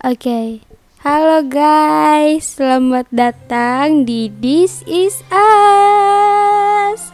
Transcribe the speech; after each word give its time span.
Oke. 0.00 0.64
Halo 1.04 1.44
guys, 1.44 2.56
selamat 2.56 3.04
datang 3.12 4.08
di 4.08 4.32
This 4.32 4.80
Is 4.88 5.20
Us. 5.28 7.12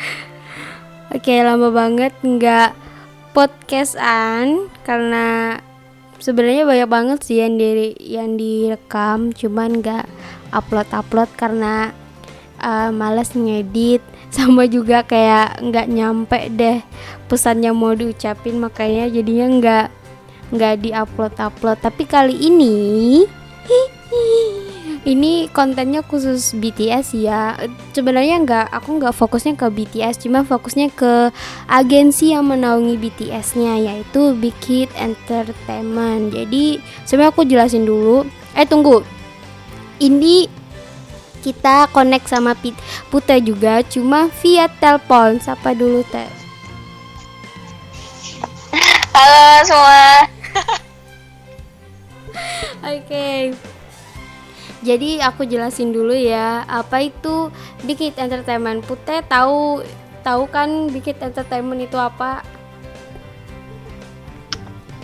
Oke, 1.12 1.44
lama 1.44 1.68
banget 1.68 2.16
nggak 2.24 2.72
podcastan 3.36 4.72
karena 4.80 5.60
sebenarnya 6.16 6.64
banyak 6.64 6.88
banget 6.88 7.18
sih 7.20 7.44
yang 7.44 7.60
di 7.60 7.92
yang 8.00 8.40
direkam, 8.40 9.36
cuman 9.36 9.84
nggak 9.84 10.08
upload 10.56 10.88
upload 10.96 11.28
karena 11.36 11.92
uh, 12.64 12.88
males 12.88 13.36
ngedit 13.36 14.00
sama 14.40 14.64
juga 14.64 15.04
kayak 15.04 15.60
nggak 15.60 15.92
nyampe 15.92 16.48
deh 16.48 16.80
pesan 17.28 17.60
yang 17.60 17.76
mau 17.76 17.92
diucapin 17.92 18.56
makanya 18.56 19.04
jadinya 19.12 19.46
nggak 19.52 19.99
nggak 20.50 20.82
diupload 20.82 21.34
upload 21.38 21.78
tapi 21.78 22.02
kali 22.06 22.34
ini 22.34 22.74
ini 25.08 25.48
kontennya 25.48 26.04
khusus 26.04 26.52
BTS 26.52 27.16
ya. 27.16 27.56
Sebenarnya 27.96 28.42
nggak 28.44 28.66
aku 28.68 29.00
nggak 29.00 29.16
fokusnya 29.16 29.56
ke 29.56 29.66
BTS 29.72 30.26
cuma 30.26 30.44
fokusnya 30.44 30.92
ke 30.92 31.32
agensi 31.70 32.36
yang 32.36 32.44
menaungi 32.44 33.00
BTS-nya 33.00 33.80
yaitu 33.80 34.36
Big 34.36 34.56
Hit 34.68 34.92
Entertainment. 34.98 36.36
Jadi 36.36 36.82
sebenarnya 37.08 37.32
aku 37.32 37.42
jelasin 37.48 37.88
dulu. 37.88 38.28
Eh 38.52 38.66
tunggu. 38.68 39.00
Ini 40.00 40.48
kita 41.40 41.88
connect 41.92 42.28
sama 42.28 42.52
Pute 43.08 43.36
juga 43.40 43.80
cuma 43.88 44.28
via 44.44 44.68
telepon. 44.68 45.40
Siapa 45.40 45.72
dulu 45.72 46.04
teh? 46.12 46.28
Halo 49.10 49.66
semua 49.66 50.39
Oke. 52.80 53.04
Okay. 53.06 53.38
Jadi 54.80 55.20
aku 55.20 55.44
jelasin 55.44 55.92
dulu 55.92 56.16
ya, 56.16 56.64
apa 56.64 57.04
itu 57.04 57.52
Bikit 57.84 58.16
Entertainment. 58.16 58.80
Pute 58.80 59.20
tahu 59.28 59.84
tahu 60.24 60.48
kan 60.48 60.88
Bikit 60.88 61.20
Entertainment 61.20 61.84
itu 61.84 62.00
apa? 62.00 62.40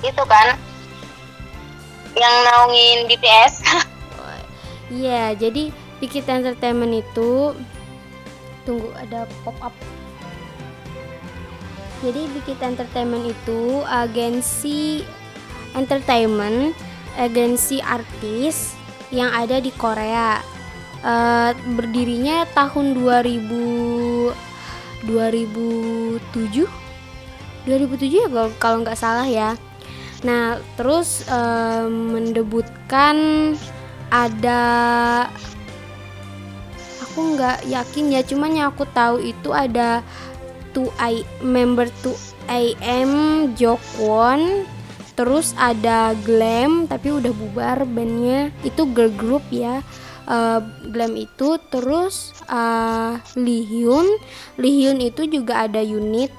Itu 0.01 0.25
kan 0.25 0.57
yang 2.17 2.35
naungin 2.49 3.05
BTS. 3.09 3.55
Iya, 4.87 5.11
yeah, 5.11 5.27
jadi 5.35 5.75
Bikit 5.99 6.31
Entertainment 6.31 7.03
itu 7.03 7.59
tunggu 8.63 8.87
ada 8.95 9.27
pop 9.43 9.59
up. 9.59 9.75
Jadi 12.07 12.31
Bikit 12.31 12.63
Entertainment 12.63 13.27
itu 13.27 13.83
agensi 13.83 15.03
entertainment 15.77 16.75
agensi 17.21 17.81
artis 17.85 18.75
yang 19.13 19.31
ada 19.33 19.61
di 19.61 19.71
Korea. 19.77 20.41
Uh, 21.07 21.55
berdirinya 21.79 22.49
tahun 22.57 22.99
2000 22.99 24.35
2007 25.07 26.67
2007 27.69 28.27
ya 28.27 28.29
kalau 28.59 28.83
nggak 28.83 28.99
salah 28.99 29.29
ya. 29.29 29.55
Nah, 30.25 30.59
terus 30.75 31.23
uh, 31.29 31.87
mendebutkan 31.87 33.17
ada 34.11 34.63
aku 37.05 37.37
nggak 37.37 37.69
yakin 37.69 38.11
ya, 38.11 38.23
cuman 38.27 38.51
yang 38.57 38.67
aku 38.73 38.89
tahu 38.91 39.21
itu 39.23 39.53
ada 39.53 40.01
2I 40.73 41.25
member 41.45 41.89
2AM 42.05 43.11
Jokwon 43.55 44.67
terus 45.17 45.57
ada 45.57 46.13
Glam 46.23 46.87
tapi 46.87 47.11
udah 47.11 47.33
bubar 47.33 47.83
bandnya. 47.89 48.53
Itu 48.63 48.87
girl 48.93 49.11
group 49.17 49.43
ya. 49.51 49.83
Uh, 50.29 50.61
Glam 50.93 51.17
itu. 51.17 51.59
Terus 51.73 52.37
uh, 52.47 53.19
Lee 53.35 53.65
Hyun. 53.65 54.07
Itu 55.01 55.27
juga 55.27 55.67
ada 55.67 55.81
unit. 55.83 56.31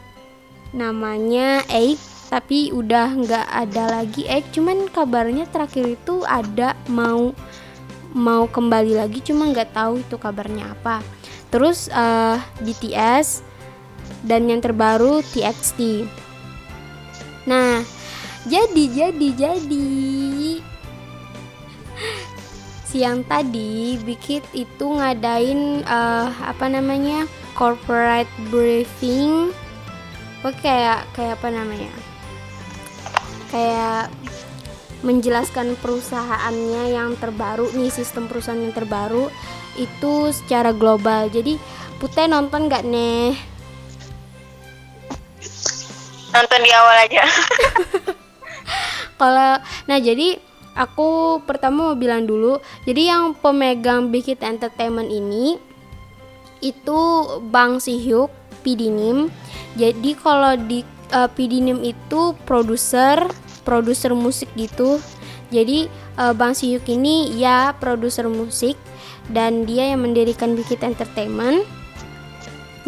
Namanya 0.71 1.65
Eight 1.67 1.99
tapi 2.27 2.75
udah 2.75 3.15
nggak 3.15 3.47
ada 3.47 3.83
lagi 3.87 4.27
Eight 4.27 4.51
cuman 4.51 4.91
kabarnya 4.91 5.47
terakhir 5.47 5.95
itu 5.95 6.27
ada 6.27 6.75
mau 6.87 7.33
mau 8.13 8.45
kembali 8.45 8.95
lagi. 8.95 9.19
Cuma 9.25 9.49
nggak 9.49 9.73
tahu 9.73 10.05
itu 10.05 10.15
kabarnya 10.15 10.77
apa. 10.77 11.01
Terus 11.49 11.87
uh, 11.89 12.37
BTS 12.61 13.47
dan 14.23 14.47
yang 14.49 14.63
terbaru 14.63 15.21
TXT 15.21 16.07
nah 17.47 17.79
jadi 18.47 18.83
jadi 18.87 19.29
jadi. 19.35 19.89
Siang 22.87 23.27
tadi 23.27 23.99
Bikit 23.99 24.47
itu 24.55 24.85
ngadain 24.87 25.83
uh, 25.83 26.31
apa 26.31 26.71
namanya 26.71 27.27
corporate 27.53 28.31
briefing. 28.47 29.51
Oke 30.41 30.55
kayak 30.63 31.03
kayak 31.11 31.35
apa 31.37 31.47
namanya? 31.51 31.91
Kayak 33.51 34.07
menjelaskan 35.03 35.77
perusahaannya 35.77 36.83
yang 36.95 37.13
terbaru 37.21 37.69
nih 37.75 37.91
sistem 37.91 38.25
perusahaan 38.25 38.57
yang 38.57 38.73
terbaru 38.73 39.29
itu 39.75 40.31
secara 40.33 40.71
global. 40.73 41.27
Jadi 41.29 41.59
Pute 41.97 42.29
nonton 42.29 42.69
gak 42.69 42.85
nih 42.85 43.33
nonton 46.37 46.59
di 46.61 46.69
awal 46.69 46.97
aja 47.01 47.23
kalau 49.17 49.59
nah 49.89 49.97
jadi 49.97 50.37
aku 50.77 51.41
pertama 51.43 51.91
mau 51.91 51.97
bilang 51.97 52.23
dulu 52.29 52.61
jadi 52.85 53.17
yang 53.17 53.33
pemegang 53.37 54.13
Big 54.13 54.29
Hit 54.29 54.45
Entertainment 54.45 55.09
ini 55.09 55.57
itu 56.61 56.99
Bang 57.49 57.77
Sihyuk 57.81 58.29
Pidinim 58.65 59.29
jadi 59.77 60.17
kalau 60.17 60.57
di 60.57 60.81
uh, 61.13 61.29
Pidinim 61.29 61.79
itu 61.85 62.33
produser 62.43 63.29
produser 63.67 64.15
musik 64.15 64.47
gitu. 64.55 64.97
Jadi 65.51 65.87
uh, 66.19 66.31
Bang 66.35 66.55
Sihyuk 66.55 66.87
ini 66.87 67.35
ya 67.35 67.75
produser 67.75 68.27
musik 68.27 68.75
dan 69.31 69.67
dia 69.67 69.91
yang 69.91 70.03
mendirikan 70.03 70.55
Big 70.55 70.67
Hit 70.67 70.83
Entertainment. 70.83 71.63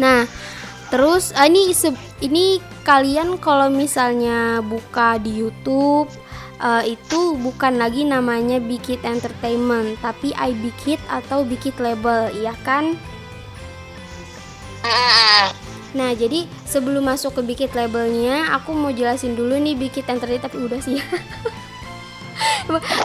Nah 0.00 0.24
terus 0.90 1.30
uh, 1.36 1.46
ini 1.46 1.72
ini 2.20 2.58
kalian 2.82 3.38
kalau 3.38 3.70
misalnya 3.70 4.58
buka 4.64 5.16
di 5.22 5.40
YouTube 5.40 6.10
uh, 6.60 6.84
itu 6.84 7.34
bukan 7.40 7.80
lagi 7.80 8.04
namanya 8.06 8.60
Bikit 8.60 9.02
Entertainment 9.02 9.98
tapi 10.04 10.30
I 10.36 10.54
Bikit 10.54 11.00
atau 11.08 11.42
Bikit 11.42 11.80
Label 11.80 12.30
ya 12.36 12.54
kan? 12.62 12.94
Nah 15.90 16.14
jadi 16.14 16.46
sebelum 16.68 17.10
masuk 17.10 17.40
ke 17.40 17.42
Bikit 17.42 17.74
labelnya 17.74 18.54
aku 18.54 18.70
mau 18.70 18.94
jelasin 18.94 19.34
dulu 19.34 19.58
nih 19.58 19.74
Bikit 19.74 20.06
Entertainment 20.06 20.46
tapi 20.46 20.58
udah 20.62 20.78
sih 20.78 21.02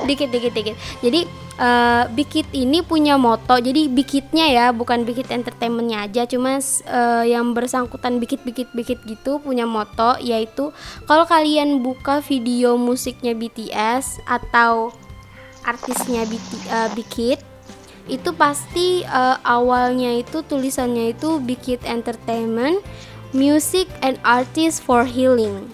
dikit 0.08 0.30
dikit 0.30 0.54
dikit 0.54 0.76
jadi 1.02 1.26
uh, 1.60 2.06
Bikit 2.12 2.48
ini 2.52 2.84
punya 2.84 3.16
moto 3.20 3.58
jadi 3.60 3.88
Bikitnya 3.92 4.48
ya 4.52 4.66
bukan 4.72 5.04
Bikit 5.04 5.32
Entertainmentnya 5.32 6.08
aja 6.08 6.24
cuma 6.28 6.60
uh, 6.60 7.24
yang 7.26 7.56
bersangkutan 7.56 8.20
Bikit 8.20 8.44
Bikit 8.44 8.72
Bikit 8.76 9.00
gitu 9.08 9.40
punya 9.40 9.64
moto 9.68 10.20
yaitu 10.20 10.72
kalau 11.08 11.24
kalian 11.28 11.84
buka 11.84 12.20
video 12.24 12.76
musiknya 12.80 13.36
BTS 13.36 14.24
atau 14.28 14.92
artisnya 15.66 16.24
BT, 16.30 16.52
uh, 16.70 16.90
Bikit 16.94 17.40
itu 18.06 18.30
pasti 18.38 19.02
uh, 19.10 19.42
awalnya 19.42 20.14
itu 20.22 20.46
tulisannya 20.46 21.18
itu 21.18 21.42
Bikit 21.42 21.82
Entertainment 21.90 22.86
Music 23.34 23.90
and 24.06 24.22
Artist 24.22 24.86
for 24.86 25.04
Healing. 25.04 25.68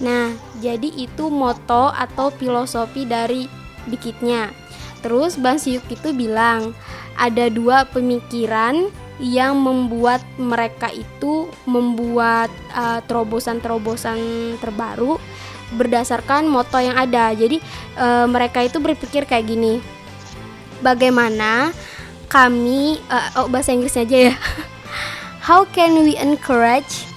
Nah, 0.00 0.32
jadi 0.64 0.88
itu 0.96 1.28
moto 1.28 1.92
atau 1.92 2.32
filosofi 2.32 3.04
dari 3.04 3.59
Bikitnya. 3.88 4.52
Terus 5.00 5.40
Bang 5.40 5.56
Siuk 5.56 5.84
itu 5.88 6.12
bilang 6.12 6.76
ada 7.16 7.48
dua 7.48 7.88
pemikiran 7.88 8.92
yang 9.20 9.60
membuat 9.60 10.24
mereka 10.40 10.88
itu 10.88 11.48
membuat 11.68 12.48
uh, 12.72 13.04
terobosan-terobosan 13.04 14.18
terbaru 14.60 15.20
berdasarkan 15.76 16.48
moto 16.48 16.80
yang 16.80 16.96
ada. 16.96 17.32
Jadi 17.36 17.60
uh, 18.00 18.24
mereka 18.24 18.64
itu 18.64 18.80
berpikir 18.80 19.28
kayak 19.28 19.48
gini. 19.48 19.80
Bagaimana 20.80 21.76
kami 22.32 22.96
uh, 23.12 23.44
oh 23.44 23.48
bahasa 23.52 23.76
Inggrisnya 23.76 24.08
aja 24.08 24.18
ya. 24.32 24.34
How 25.48 25.68
can 25.68 26.00
we 26.00 26.16
encourage 26.16 27.10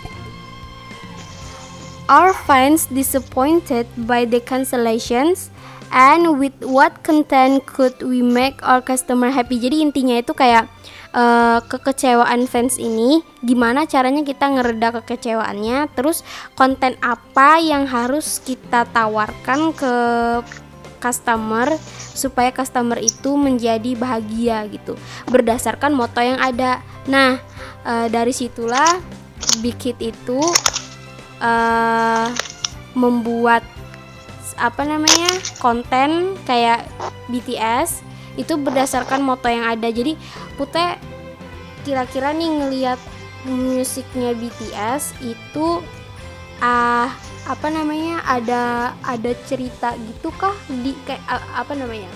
Are 2.12 2.36
fans 2.36 2.84
disappointed 2.92 3.88
by 3.96 4.28
the 4.28 4.44
cancellations? 4.44 5.53
And 5.94 6.42
with 6.42 6.58
what 6.66 7.06
content 7.06 7.70
could 7.70 8.02
we 8.02 8.26
make 8.26 8.58
our 8.66 8.82
customer 8.82 9.30
happy? 9.30 9.62
Jadi 9.62 9.86
intinya 9.86 10.18
itu 10.18 10.34
kayak 10.34 10.66
uh, 11.14 11.62
kekecewaan 11.70 12.50
fans 12.50 12.82
ini 12.82 13.22
gimana 13.46 13.86
caranya 13.86 14.26
kita 14.26 14.50
ngereda 14.50 15.00
kekecewaannya 15.00 15.94
terus 15.94 16.26
konten 16.58 16.98
apa 17.00 17.62
yang 17.62 17.86
harus 17.86 18.42
kita 18.42 18.90
tawarkan 18.90 19.72
ke 19.78 19.96
customer 20.98 21.70
supaya 22.18 22.50
customer 22.50 22.98
itu 22.98 23.36
menjadi 23.36 23.94
bahagia 23.94 24.66
gitu 24.72 24.98
berdasarkan 25.30 25.94
moto 25.94 26.24
yang 26.24 26.40
ada 26.40 26.82
nah 27.06 27.38
uh, 27.86 28.08
dari 28.10 28.34
situlah 28.34 28.98
Big 29.60 29.78
itu 30.00 30.40
uh, 31.44 32.26
membuat 32.96 33.62
apa 34.58 34.84
namanya 34.86 35.32
konten 35.58 36.38
kayak 36.44 36.86
BTS 37.30 38.04
itu 38.38 38.58
berdasarkan 38.58 39.22
moto 39.22 39.50
yang 39.50 39.66
ada. 39.66 39.90
Jadi 39.90 40.18
Pute 40.58 40.98
kira-kira 41.84 42.32
nih 42.32 42.50
ngelihat 42.50 43.00
musiknya 43.46 44.32
BTS 44.38 45.20
itu 45.20 45.84
ah 46.64 47.06
uh, 47.06 47.10
apa 47.44 47.68
namanya 47.68 48.24
ada 48.24 48.96
ada 49.04 49.36
cerita 49.44 49.92
gitu 50.00 50.32
kah 50.40 50.56
di 50.72 50.96
kayak 51.04 51.20
uh, 51.28 51.44
apa 51.60 51.76
namanya 51.76 52.08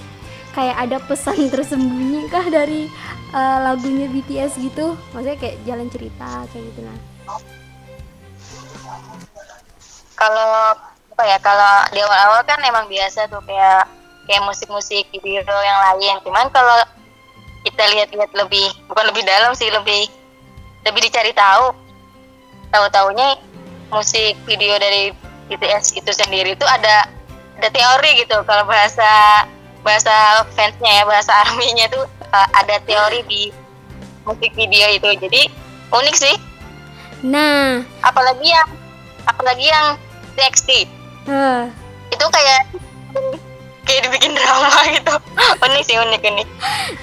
kayak 0.56 0.78
ada 0.88 0.98
pesan 1.04 1.38
tersembunyi 1.54 2.32
kah 2.32 2.48
dari 2.48 2.88
uh, 3.36 3.58
lagunya 3.62 4.08
BTS 4.08 4.58
gitu? 4.64 4.96
Maksudnya 5.12 5.38
kayak 5.38 5.58
jalan 5.68 5.88
cerita 5.92 6.48
kayak 6.50 6.64
gitu 6.74 6.80
nah. 6.82 7.00
Kalau 10.18 10.74
apa 11.18 11.34
ya 11.34 11.42
kalau 11.42 11.74
di 11.90 11.98
awal-awal 11.98 12.46
kan 12.46 12.62
emang 12.62 12.86
biasa 12.86 13.26
tuh 13.26 13.42
kayak 13.50 13.90
kayak 14.30 14.46
musik-musik 14.46 15.02
video 15.10 15.42
yang 15.42 15.80
lain. 15.90 16.22
Cuman 16.22 16.46
kalau 16.54 16.78
kita 17.66 17.90
lihat-lihat 17.90 18.38
lebih 18.38 18.70
bukan 18.86 19.10
lebih 19.10 19.26
dalam 19.26 19.58
sih 19.58 19.66
lebih 19.74 20.06
lebih 20.86 21.02
dicari 21.02 21.34
tahu 21.34 21.74
tahu-taunya 22.70 23.34
musik 23.90 24.38
video 24.46 24.78
dari 24.78 25.10
BTS 25.50 25.98
itu 25.98 26.12
sendiri 26.14 26.54
itu 26.54 26.66
ada 26.70 27.10
ada 27.58 27.70
teori 27.74 28.22
gitu. 28.22 28.38
Kalau 28.46 28.70
bahasa 28.70 29.10
bahasa 29.82 30.46
fansnya 30.54 31.02
ya 31.02 31.04
bahasa 31.10 31.34
arminya 31.50 31.90
tuh 31.90 32.06
uh, 32.30 32.48
ada 32.62 32.78
teori 32.86 33.26
di 33.26 33.50
musik 34.22 34.54
video 34.54 34.86
itu. 34.94 35.18
Jadi 35.18 35.50
unik 35.90 36.14
sih. 36.14 36.36
Nah. 37.26 37.82
Apalagi 38.06 38.54
yang 38.54 38.70
apalagi 39.26 39.66
yang 39.66 39.98
TXT 40.38 40.97
uh. 41.28 41.68
itu 42.12 42.26
kayak 42.32 42.62
kayak 43.88 44.02
dibikin 44.04 44.36
drama 44.36 44.72
gitu. 44.92 45.16
Unik 45.64 45.84
sih 45.88 45.96
unik 45.96 46.22
ini 46.28 46.44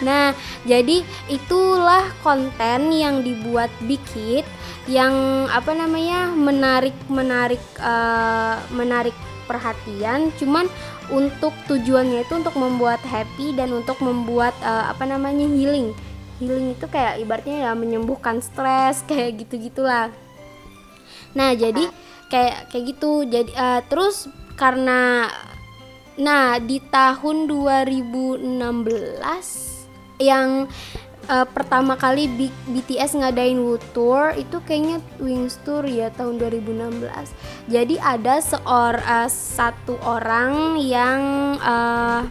nah 0.05 0.37
jadi 0.65 1.05
itulah 1.29 2.13
konten 2.25 2.93
yang 2.93 3.25
dibuat 3.25 3.69
Big 3.85 4.03
Hit 4.13 4.45
yang 4.85 5.47
apa 5.49 5.73
namanya 5.73 6.29
menarik 6.33 6.93
menarik 7.09 7.63
uh, 7.81 8.61
menarik 8.69 9.17
perhatian. 9.49 10.33
Cuman 10.37 10.69
untuk 11.09 11.53
tujuannya 11.69 12.25
itu 12.25 12.33
untuk 12.37 12.57
membuat 12.57 13.01
happy 13.05 13.57
dan 13.57 13.73
untuk 13.73 13.97
membuat 14.05 14.53
uh, 14.61 14.93
apa 14.93 15.09
namanya 15.09 15.49
healing. 15.49 15.93
Healing 16.41 16.77
itu 16.77 16.85
kayak 16.89 17.21
ibaratnya 17.21 17.71
ya 17.71 17.73
menyembuhkan 17.73 18.45
stres 18.45 19.01
kayak 19.09 19.45
gitu 19.45 19.57
gitulah 19.57 20.13
nah 21.35 21.51
jadi 21.51 21.91
kayak 22.35 22.67
kayak 22.75 22.85
gitu. 22.91 23.23
Jadi 23.23 23.55
uh, 23.55 23.79
terus 23.87 24.27
karena 24.59 25.31
nah 26.19 26.59
di 26.59 26.83
tahun 26.91 27.47
2016 27.47 28.59
yang 30.23 30.67
uh, 31.27 31.47
pertama 31.51 31.99
kali 31.99 32.31
B 32.31 32.51
BTS 32.71 33.19
ngadain 33.19 33.59
Wood 33.59 33.83
Tour 33.91 34.31
itu 34.39 34.63
kayaknya 34.63 35.03
Wings 35.19 35.59
Tour 35.67 35.83
ya 35.83 36.15
tahun 36.15 36.39
2016 36.39 37.03
jadi 37.67 37.99
ada 37.99 38.39
seor 38.39 38.95
uh, 39.03 39.27
satu 39.27 39.99
orang 40.07 40.79
yang 40.79 41.23
uh, 41.59 42.23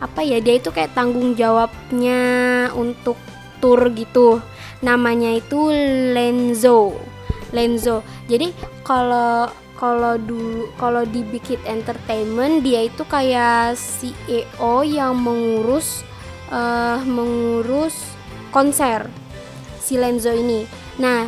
apa 0.00 0.20
ya 0.24 0.40
dia 0.40 0.56
itu 0.56 0.72
kayak 0.72 0.96
tanggung 0.96 1.36
jawabnya 1.36 2.22
untuk 2.74 3.20
tour 3.60 3.92
gitu. 3.92 4.40
Namanya 4.80 5.36
itu 5.36 5.68
Lenzo 6.16 6.96
Lenzo. 7.50 8.02
Jadi 8.30 8.54
kalau 8.86 9.50
kalau 9.80 10.20
dulu 10.20 10.68
kalau 10.76 11.08
di 11.08 11.24
Big 11.24 11.44
Hit 11.48 11.64
Entertainment 11.64 12.60
dia 12.60 12.84
itu 12.84 13.00
kayak 13.08 13.80
CEO 13.80 14.84
yang 14.84 15.16
mengurus 15.16 16.04
uh, 16.52 17.00
mengurus 17.08 17.96
konser 18.52 19.08
si 19.80 19.96
Lenzo 19.96 20.30
ini. 20.36 20.68
Nah, 21.00 21.24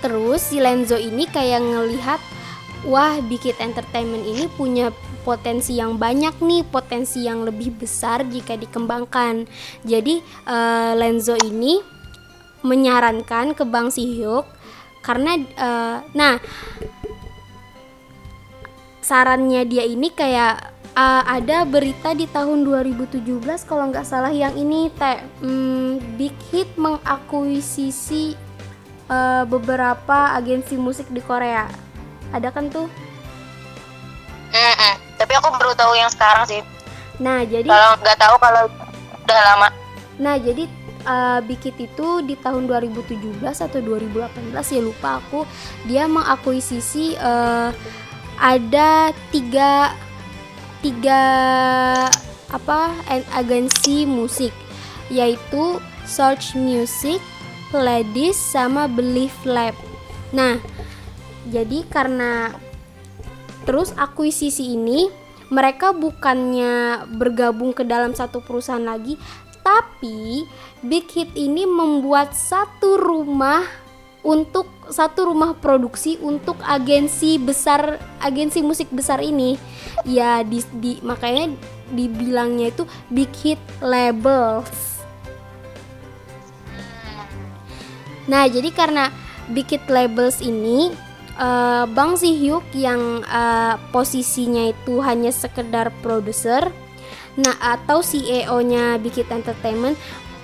terus 0.00 0.54
si 0.54 0.62
Lenzo 0.62 0.94
ini 0.94 1.26
kayak 1.26 1.66
ngelihat 1.66 2.20
wah 2.86 3.18
Big 3.26 3.42
Hit 3.42 3.58
Entertainment 3.58 4.22
ini 4.22 4.46
punya 4.54 4.94
potensi 5.26 5.74
yang 5.74 5.98
banyak 5.98 6.38
nih, 6.38 6.62
potensi 6.62 7.26
yang 7.26 7.42
lebih 7.42 7.74
besar 7.74 8.22
jika 8.22 8.54
dikembangkan. 8.54 9.50
Jadi 9.82 10.22
uh, 10.46 10.94
Lenzo 10.94 11.34
ini 11.42 11.82
menyarankan 12.62 13.58
ke 13.58 13.66
Bang 13.66 13.90
Sihyuk 13.90 14.46
karena 15.06 15.38
uh, 15.54 15.96
nah 16.10 16.42
sarannya 18.98 19.62
dia 19.62 19.86
ini 19.86 20.10
kayak 20.10 20.74
uh, 20.98 21.22
ada 21.30 21.62
berita 21.62 22.10
di 22.10 22.26
tahun 22.26 22.66
2017 22.66 23.22
kalau 23.70 23.94
nggak 23.94 24.02
salah 24.02 24.34
yang 24.34 24.58
ini 24.58 24.90
teh. 24.90 25.22
Um, 25.46 26.02
Big 26.18 26.34
Hit 26.50 26.74
mengakuisisi 26.74 28.34
uh, 29.06 29.46
beberapa 29.46 30.34
agensi 30.34 30.74
musik 30.74 31.06
di 31.14 31.22
Korea. 31.22 31.70
Ada 32.34 32.50
kan 32.50 32.66
tuh? 32.66 32.90
Mm 34.50 34.74
-mm. 34.74 34.94
tapi 35.20 35.32
aku 35.36 35.52
baru 35.54 35.72
tahu 35.78 35.92
yang 35.94 36.10
sekarang 36.10 36.48
sih. 36.48 36.62
Nah 37.22 37.44
jadi 37.44 37.68
kalau 37.68 37.94
nggak 38.02 38.18
tahu 38.18 38.34
kalau 38.40 38.62
udah 39.22 39.40
lama. 39.52 39.68
Nah 40.16 40.34
jadi 40.40 40.64
uh, 41.06 41.40
Bikit 41.46 41.78
itu 41.78 42.20
di 42.26 42.34
tahun 42.36 42.66
2017 42.66 43.40
atau 43.46 43.78
2018 43.80 44.52
ya 44.52 44.82
lupa 44.82 45.22
aku 45.22 45.46
dia 45.86 46.04
mengakuisisi 46.10 47.14
uh, 47.16 47.70
ada 48.36 49.14
tiga 49.32 49.94
tiga 50.84 51.22
apa 52.52 52.92
agensi 53.32 54.04
musik 54.04 54.52
yaitu 55.10 55.78
Search 56.06 56.54
Music, 56.54 57.18
Ladies 57.74 58.38
sama 58.38 58.86
Belief 58.86 59.34
Lab. 59.42 59.74
Nah, 60.30 60.62
jadi 61.50 61.82
karena 61.90 62.54
terus 63.66 63.90
akuisisi 63.98 64.78
ini 64.78 65.10
mereka 65.50 65.94
bukannya 65.94 67.06
bergabung 67.18 67.70
ke 67.74 67.86
dalam 67.86 68.14
satu 68.14 68.42
perusahaan 68.42 68.82
lagi, 68.82 69.18
tapi 69.66 70.46
Big 70.86 71.10
Hit 71.10 71.34
ini 71.34 71.66
membuat 71.66 72.38
satu 72.38 72.94
rumah 72.94 73.66
untuk 74.22 74.70
satu 74.86 75.30
rumah 75.30 75.54
produksi 75.58 76.18
untuk 76.22 76.58
agensi 76.62 77.38
besar 77.38 77.98
agensi 78.22 78.62
musik 78.62 78.86
besar 78.94 79.18
ini. 79.18 79.58
Ya 80.06 80.46
di, 80.46 80.62
di 80.78 81.02
makanya 81.02 81.50
dibilangnya 81.90 82.70
itu 82.70 82.86
big 83.10 83.30
hit 83.38 83.62
labels. 83.78 85.02
Nah 88.26 88.50
jadi 88.50 88.70
karena 88.74 89.14
big 89.54 89.70
hit 89.70 89.86
labels 89.86 90.42
ini 90.42 90.90
uh, 91.38 91.86
Bang 91.90 92.18
Sihyuk 92.18 92.66
yang 92.74 93.22
uh, 93.26 93.78
posisinya 93.94 94.74
itu 94.74 94.98
hanya 95.02 95.30
sekedar 95.30 95.94
produser 96.02 96.66
Nah, 97.36 97.54
atau 97.60 98.00
CEO-nya 98.00 98.96
Big 98.96 99.16
Hit 99.16 99.28
Entertainment 99.28 99.96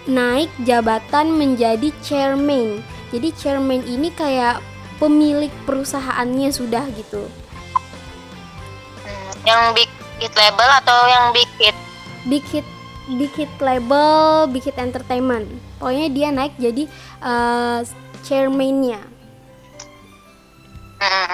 naik 0.05 0.53
jabatan 0.67 1.33
menjadi 1.33 1.89
chairman. 2.05 2.85
Jadi 3.15 3.29
chairman 3.39 3.81
ini 3.87 4.13
kayak 4.13 4.61
pemilik 5.01 5.51
perusahaannya 5.65 6.51
sudah 6.53 6.85
gitu. 6.93 7.25
Hmm, 9.03 9.31
yang 9.49 9.73
Big 9.73 9.89
Hit 10.21 10.35
label 10.37 10.69
atau 10.85 10.99
yang 11.09 11.25
Big 11.33 11.51
Hit? 11.59 11.77
Big 12.29 12.45
Hit 12.53 12.69
Big 13.11 13.35
Hit 13.35 13.51
label, 13.59 14.47
Big 14.53 14.63
Hit 14.63 14.79
Entertainment. 14.79 15.51
Pokoknya 15.83 16.07
dia 16.07 16.29
naik 16.31 16.55
jadi 16.55 16.87
uh, 17.19 17.83
chairman-nya. 18.23 19.12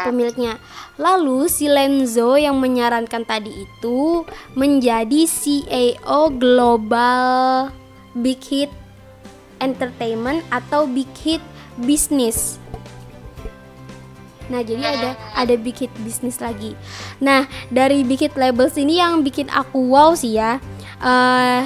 Pemiliknya. 0.06 0.54
Lalu 1.00 1.50
si 1.50 1.66
Lenzo 1.66 2.38
yang 2.38 2.60
menyarankan 2.62 3.26
tadi 3.26 3.66
itu 3.66 4.22
menjadi 4.54 5.26
CEO 5.26 6.30
global 6.34 7.70
Big 8.14 8.42
Hit 8.46 8.70
Entertainment 9.58 10.46
atau 10.54 10.86
Big 10.86 11.10
Hit 11.18 11.42
Business. 11.78 12.62
Nah, 14.48 14.64
jadi 14.64 14.80
ada 14.80 15.10
ada 15.36 15.54
Big 15.60 15.76
Hit 15.76 15.92
Business 16.00 16.40
lagi. 16.40 16.72
Nah, 17.20 17.44
dari 17.68 18.02
Big 18.02 18.24
Hit 18.24 18.34
Labels 18.34 18.80
ini 18.80 18.96
yang 18.98 19.20
bikin 19.20 19.52
aku 19.52 19.92
wow 19.92 20.16
sih 20.16 20.40
ya. 20.40 20.56
Uh, 20.98 21.62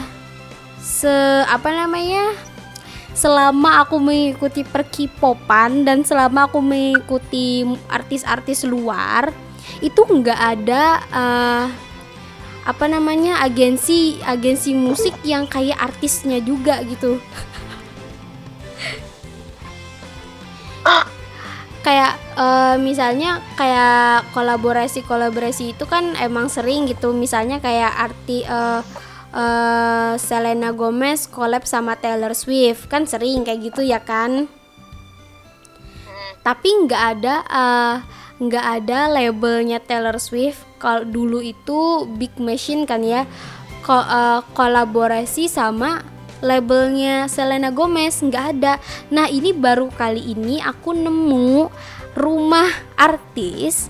se 0.83 1.13
apa 1.47 1.71
namanya? 1.71 2.35
Selama 3.13 3.85
aku 3.85 4.01
mengikuti 4.01 4.65
perkipopan 4.65 5.85
dan 5.85 6.01
selama 6.03 6.49
aku 6.49 6.65
mengikuti 6.65 7.65
artis-artis 7.93 8.65
luar 8.65 9.31
itu 9.85 10.01
nggak 10.01 10.41
ada 10.41 10.83
uh, 11.13 11.67
apa 12.63 12.85
namanya 12.87 13.43
agensi 13.43 14.23
agensi 14.23 14.71
musik 14.73 15.15
yang 15.27 15.51
kayak 15.51 15.79
artisnya 15.83 16.39
juga 16.39 16.81
gitu. 16.87 17.19
Kayak 21.83 22.15
uh, 22.39 22.79
misalnya 22.79 23.43
kayak 23.59 24.31
kolaborasi 24.31 25.03
kolaborasi 25.03 25.75
itu 25.75 25.83
kan 25.83 26.15
emang 26.15 26.47
sering 26.47 26.87
gitu. 26.87 27.11
Misalnya 27.11 27.59
kayak 27.59 27.91
arti 27.91 28.47
uh, 28.47 28.87
uh, 29.33 30.15
Selena 30.21 30.71
Gomez 30.71 31.27
collab 31.27 31.65
sama 31.65 31.97
Taylor 31.99 32.37
Swift. 32.37 32.87
Kan 32.87 33.09
sering 33.09 33.43
kayak 33.43 33.73
gitu 33.73 33.83
ya 33.83 33.99
kan? 34.01 34.47
Tapi 36.45 36.69
nggak 36.87 37.03
ada 37.19 37.35
nggak 38.39 38.67
uh, 38.67 38.75
ada 38.79 38.99
labelnya 39.11 39.81
Taylor 39.83 40.21
Swift. 40.21 40.63
Kalau 40.79 41.09
dulu 41.09 41.41
itu 41.43 42.07
Big 42.21 42.37
Machine 42.39 42.85
kan 42.85 43.03
ya. 43.03 43.27
Ko 43.83 43.99
uh, 43.99 44.47
kolaborasi 44.55 45.51
sama 45.51 46.07
labelnya 46.43 47.27
Selena 47.27 47.75
Gomez 47.75 48.23
nggak 48.23 48.45
ada. 48.59 48.79
Nah 49.11 49.27
ini 49.27 49.51
baru 49.51 49.91
kali 49.91 50.35
ini 50.35 50.63
aku 50.63 50.95
nemu 50.95 51.71
rumah 52.13 52.69
artis 52.99 53.89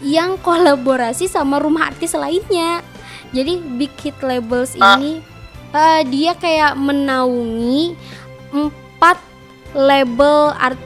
yang 0.00 0.40
kolaborasi 0.40 1.28
sama 1.28 1.60
rumah 1.60 1.92
artis 1.92 2.12
lainnya 2.16 2.84
jadi 3.30 3.58
Big 3.78 3.94
Hit 4.02 4.18
Labels 4.22 4.74
ah. 4.78 4.98
ini 4.98 5.22
uh, 5.74 6.02
dia 6.06 6.34
kayak 6.38 6.74
menaungi 6.78 7.94
empat 8.50 9.30
label 9.70 10.50
art 10.58 10.78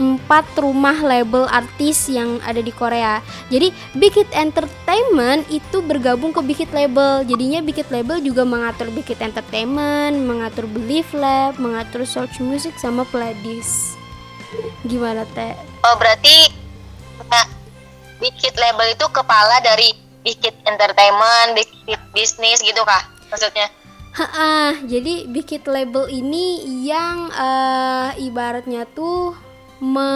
empat 0.00 0.48
rumah 0.56 0.96
label 1.04 1.44
artis 1.52 2.08
yang 2.08 2.40
ada 2.40 2.64
di 2.64 2.72
Korea. 2.72 3.20
Jadi 3.52 3.68
Big 4.00 4.16
Hit 4.16 4.32
Entertainment 4.32 5.44
itu 5.52 5.84
bergabung 5.84 6.32
ke 6.32 6.40
Big 6.40 6.58
Hit 6.64 6.72
Label. 6.72 7.20
Jadinya 7.28 7.60
Big 7.60 7.76
Hit 7.76 7.92
Label 7.92 8.24
juga 8.24 8.48
mengatur 8.48 8.88
Big 8.96 9.04
Hit 9.04 9.20
Entertainment, 9.20 10.16
mengatur 10.24 10.64
Believe 10.64 11.12
Lab, 11.12 11.60
mengatur 11.60 12.08
Search 12.08 12.40
Music 12.40 12.72
sama 12.80 13.04
Pledis. 13.12 13.92
Gimana 14.88 15.28
teh? 15.36 15.54
Oh 15.84 15.94
berarti 16.00 16.48
ya, 17.28 17.44
Big 18.18 18.34
Hit 18.40 18.56
Label 18.56 18.96
itu 18.96 19.06
kepala 19.12 19.60
dari 19.60 20.09
Big 20.22 20.38
Hit 20.40 20.56
Entertainment, 20.68 21.56
Big 21.56 21.70
Hit 21.88 22.02
Business 22.12 22.60
gitu 22.60 22.82
kah 22.84 23.06
maksudnya? 23.30 23.68
Ha, 24.10 24.74
jadi 24.90 25.30
bikin 25.30 25.62
label 25.70 26.10
ini 26.10 26.66
yang 26.82 27.30
uh, 27.30 28.10
ibaratnya 28.18 28.82
tuh 28.90 29.38
me 29.78 30.10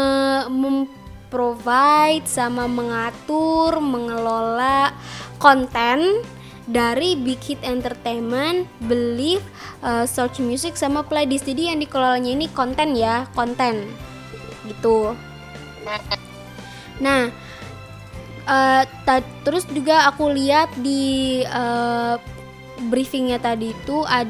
memprovide 0.50 2.26
sama 2.26 2.66
mengatur, 2.66 3.78
mengelola 3.78 4.90
konten 5.38 6.26
dari 6.66 7.14
Big 7.14 7.38
Hit 7.44 7.60
Entertainment, 7.62 8.66
Believe, 8.84 9.44
uh, 9.84 10.08
Search 10.08 10.42
Music 10.42 10.74
sama 10.74 11.06
Playlist. 11.06 11.46
Jadi 11.46 11.70
yang 11.70 11.78
dikelolanya 11.78 12.34
ini 12.34 12.50
konten 12.50 12.98
ya, 12.98 13.30
konten 13.32 13.88
gitu. 14.66 15.12
Nah, 16.98 17.28
uh, 18.48 18.84
terus 19.44 19.64
juga 19.68 20.08
aku 20.08 20.32
lihat 20.32 20.72
di 20.80 21.42
uh, 21.48 22.16
briefingnya 22.88 23.40
tadi 23.40 23.72
itu 23.72 24.04
ad, 24.04 24.28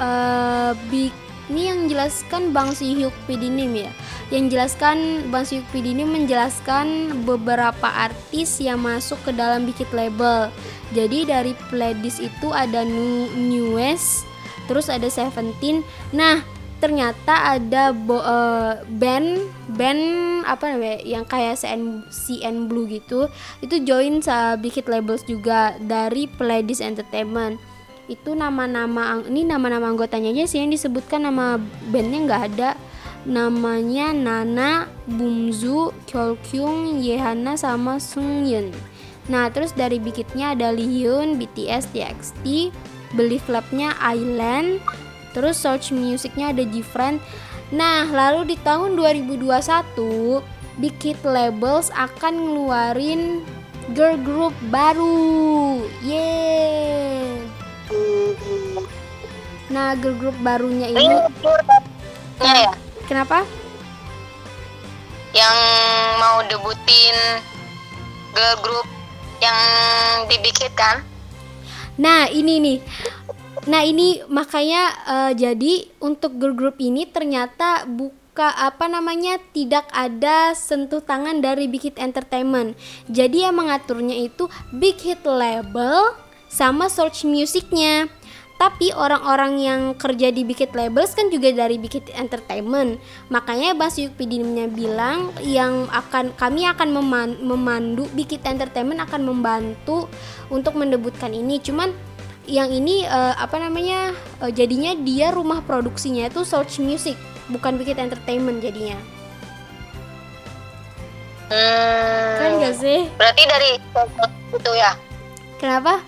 uh, 0.00 0.72
big 0.88 1.12
ini 1.46 1.70
yang 1.70 1.86
jelaskan 1.86 2.50
Bang 2.50 2.74
Sihyuk 2.74 3.14
Pidinim 3.30 3.70
ya? 3.78 3.90
Yang 4.34 4.58
jelaskan 4.58 5.30
Bang 5.30 5.46
Sihyuk 5.46 5.66
Pidinim 5.70 6.10
menjelaskan 6.10 7.22
beberapa 7.22 7.86
artis 7.86 8.58
yang 8.58 8.82
masuk 8.82 9.14
ke 9.22 9.30
dalam 9.30 9.62
Bikit 9.62 9.86
Label. 9.94 10.50
Jadi 10.90 11.22
dari 11.22 11.54
playlist 11.70 12.18
itu 12.18 12.50
ada 12.50 12.82
New 12.82 13.30
Newest 13.38 14.26
terus 14.66 14.90
ada 14.90 15.06
Seventeen. 15.06 15.86
Nah 16.10 16.42
ternyata 16.86 17.58
ada 17.58 17.90
bo, 17.90 18.22
uh, 18.22 18.78
band 18.94 19.42
band 19.74 20.02
apa 20.46 20.70
namanya 20.70 21.02
yang 21.02 21.26
kayak 21.26 21.58
CN, 21.58 22.06
CN 22.14 22.70
Blue 22.70 22.86
gitu 22.86 23.26
itu 23.58 23.82
join 23.82 24.22
sa 24.22 24.54
Bikit 24.54 24.86
Labels 24.86 25.26
juga 25.26 25.74
dari 25.82 26.30
Playlist 26.30 26.86
Entertainment 26.86 27.58
itu 28.06 28.38
nama-nama 28.38 29.18
ini 29.26 29.42
nama-nama 29.42 29.90
anggotanya 29.90 30.30
aja 30.30 30.46
sih 30.46 30.62
yang 30.62 30.70
disebutkan 30.70 31.26
nama 31.26 31.58
bandnya 31.90 32.22
nggak 32.22 32.42
ada 32.54 32.70
namanya 33.26 34.14
Nana, 34.14 34.86
Bumzu, 35.10 35.90
Kyolkyung, 36.06 37.02
Yehana 37.02 37.58
sama 37.58 37.98
Sungyun. 37.98 38.70
Nah 39.26 39.50
terus 39.50 39.74
dari 39.74 39.98
Bikitnya 39.98 40.54
ada 40.54 40.70
Lihyun, 40.70 41.34
BTS, 41.34 41.90
TXT, 41.90 42.70
Believe 43.18 43.42
Lab-nya 43.50 43.98
Island, 43.98 44.78
terus 45.36 45.60
Search 45.60 45.92
Musicnya 45.92 46.56
ada 46.56 46.64
Gfriend. 46.64 47.20
Nah 47.68 48.08
lalu 48.08 48.56
di 48.56 48.56
tahun 48.64 48.96
2021 48.96 49.44
Bikit 50.80 51.20
Labels 51.28 51.92
akan 51.92 52.32
ngeluarin 52.40 53.44
girl 53.92 54.16
group 54.24 54.56
baru. 54.72 55.84
Yeay! 56.00 57.44
Nah, 59.66 59.92
girl 59.98 60.16
group 60.16 60.36
barunya 60.40 60.88
ini 60.88 61.16
ya. 62.40 62.72
Kenapa? 63.04 63.44
Yang 65.36 65.56
mau 66.22 66.40
debutin 66.48 67.16
girl 68.32 68.56
group 68.64 68.86
yang 69.44 69.58
dibikin 70.32 70.72
kan? 70.72 71.04
Nah, 72.00 72.28
ini 72.28 72.60
nih. 72.60 72.78
Nah, 73.66 73.82
ini 73.82 74.22
makanya 74.30 74.82
uh, 75.06 75.32
jadi 75.34 75.90
untuk 75.98 76.38
girl 76.38 76.54
group 76.54 76.78
ini 76.78 77.06
ternyata 77.10 77.82
buka 77.86 78.54
apa 78.54 78.86
namanya 78.86 79.42
tidak 79.50 79.90
ada 79.90 80.54
sentuh 80.54 81.02
tangan 81.02 81.42
dari 81.42 81.66
Big 81.66 81.82
Hit 81.82 81.98
Entertainment. 81.98 82.78
Jadi 83.10 83.42
yang 83.42 83.58
mengaturnya 83.58 84.14
itu 84.14 84.46
Big 84.70 85.02
Hit 85.02 85.26
Label 85.26 86.14
sama 86.46 86.86
search 86.86 87.26
musiknya 87.26 88.06
tapi 88.56 88.88
orang-orang 88.96 89.60
yang 89.60 89.80
kerja 90.00 90.32
di 90.32 90.40
Bikit 90.40 90.72
Labels 90.72 91.12
kan 91.12 91.28
juga 91.28 91.52
dari 91.52 91.76
Bikit 91.76 92.08
Entertainment. 92.16 92.96
Makanya 93.28 93.76
Bas 93.76 94.00
Yukpidinnya 94.00 94.72
bilang 94.72 95.32
yang 95.44 95.84
akan 95.92 96.32
kami 96.40 96.64
akan 96.64 96.88
meman 96.88 97.28
memandu 97.44 98.08
Bikit 98.16 98.48
Entertainment 98.48 99.04
akan 99.04 99.28
membantu 99.28 100.08
untuk 100.48 100.72
mendebutkan 100.72 101.36
ini. 101.36 101.60
Cuman 101.60 101.92
yang 102.46 102.70
ini 102.70 103.02
uh, 103.06 103.34
apa 103.36 103.58
namanya 103.58 104.14
uh, 104.40 104.50
jadinya 104.50 104.94
dia 104.94 105.34
rumah 105.34 105.62
produksinya 105.62 106.30
itu 106.30 106.46
Search 106.46 106.78
Music 106.78 107.18
bukan 107.50 107.78
Bikit 107.78 107.98
Entertainment 107.98 108.62
jadinya 108.62 108.98
hmm, 111.50 112.30
kan 112.38 112.50
gak 112.62 112.74
sih 112.78 113.10
berarti 113.18 113.42
dari 113.46 113.70
itu 114.54 114.72
ya 114.78 114.94
kenapa 115.58 116.00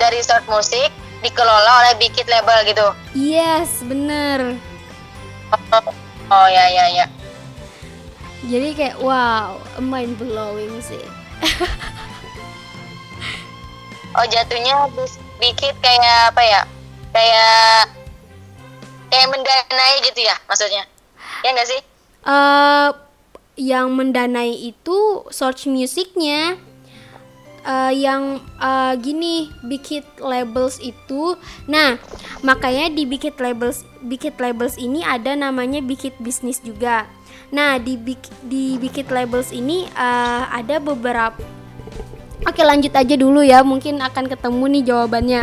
dari 0.00 0.20
Start 0.24 0.48
Musik 0.48 0.88
dikelola 1.20 1.84
oleh 1.84 1.94
Bikit 2.00 2.24
Label 2.24 2.58
gitu. 2.64 2.86
Yes, 3.12 3.84
bener. 3.84 4.56
Oh, 5.52 5.92
oh 6.32 6.46
ya 6.48 6.64
ya 6.72 6.86
ya. 6.88 7.06
Jadi 8.48 8.72
kayak 8.72 8.96
wow, 9.04 9.60
mind 9.76 10.16
blowing 10.16 10.80
sih. 10.80 11.04
oh 14.16 14.26
jatuhnya 14.26 14.74
Bikit 15.40 15.74
kayak 15.80 16.34
apa 16.34 16.42
ya? 16.44 16.60
Kayak 17.10 17.88
kayak 19.08 19.28
mendanai 19.32 19.94
gitu 20.04 20.20
ya 20.24 20.36
maksudnya? 20.46 20.84
Ya 21.42 21.48
enggak 21.56 21.68
sih? 21.68 21.80
Uh, 22.20 22.92
yang 23.56 23.92
mendanai 23.92 24.52
itu 24.52 25.24
search 25.32 25.68
musiknya 25.68 26.60
uh, 27.64 27.92
yang 27.92 28.40
uh, 28.60 28.96
gini 28.96 29.52
Big 29.64 29.84
Labels 30.20 30.80
itu 30.80 31.36
nah 31.68 32.00
makanya 32.40 32.92
di 32.92 33.04
Big 33.04 33.24
Labels 33.36 33.84
Big 34.04 34.24
Labels 34.24 34.80
ini 34.80 35.04
ada 35.04 35.36
namanya 35.36 35.84
Big 35.84 36.00
Business 36.20 36.60
juga 36.62 37.04
nah 37.50 37.76
di 37.76 37.98
di 38.46 38.78
Big 38.78 38.96
Labels 39.10 39.50
ini 39.50 39.84
uh, 39.98 40.48
ada 40.54 40.78
beberapa 40.78 41.36
Oke 42.48 42.62
lanjut 42.64 42.92
aja 42.96 43.14
dulu 43.16 43.44
ya. 43.44 43.60
Mungkin 43.60 44.00
akan 44.00 44.24
ketemu 44.28 44.64
nih 44.78 44.82
jawabannya. 44.88 45.42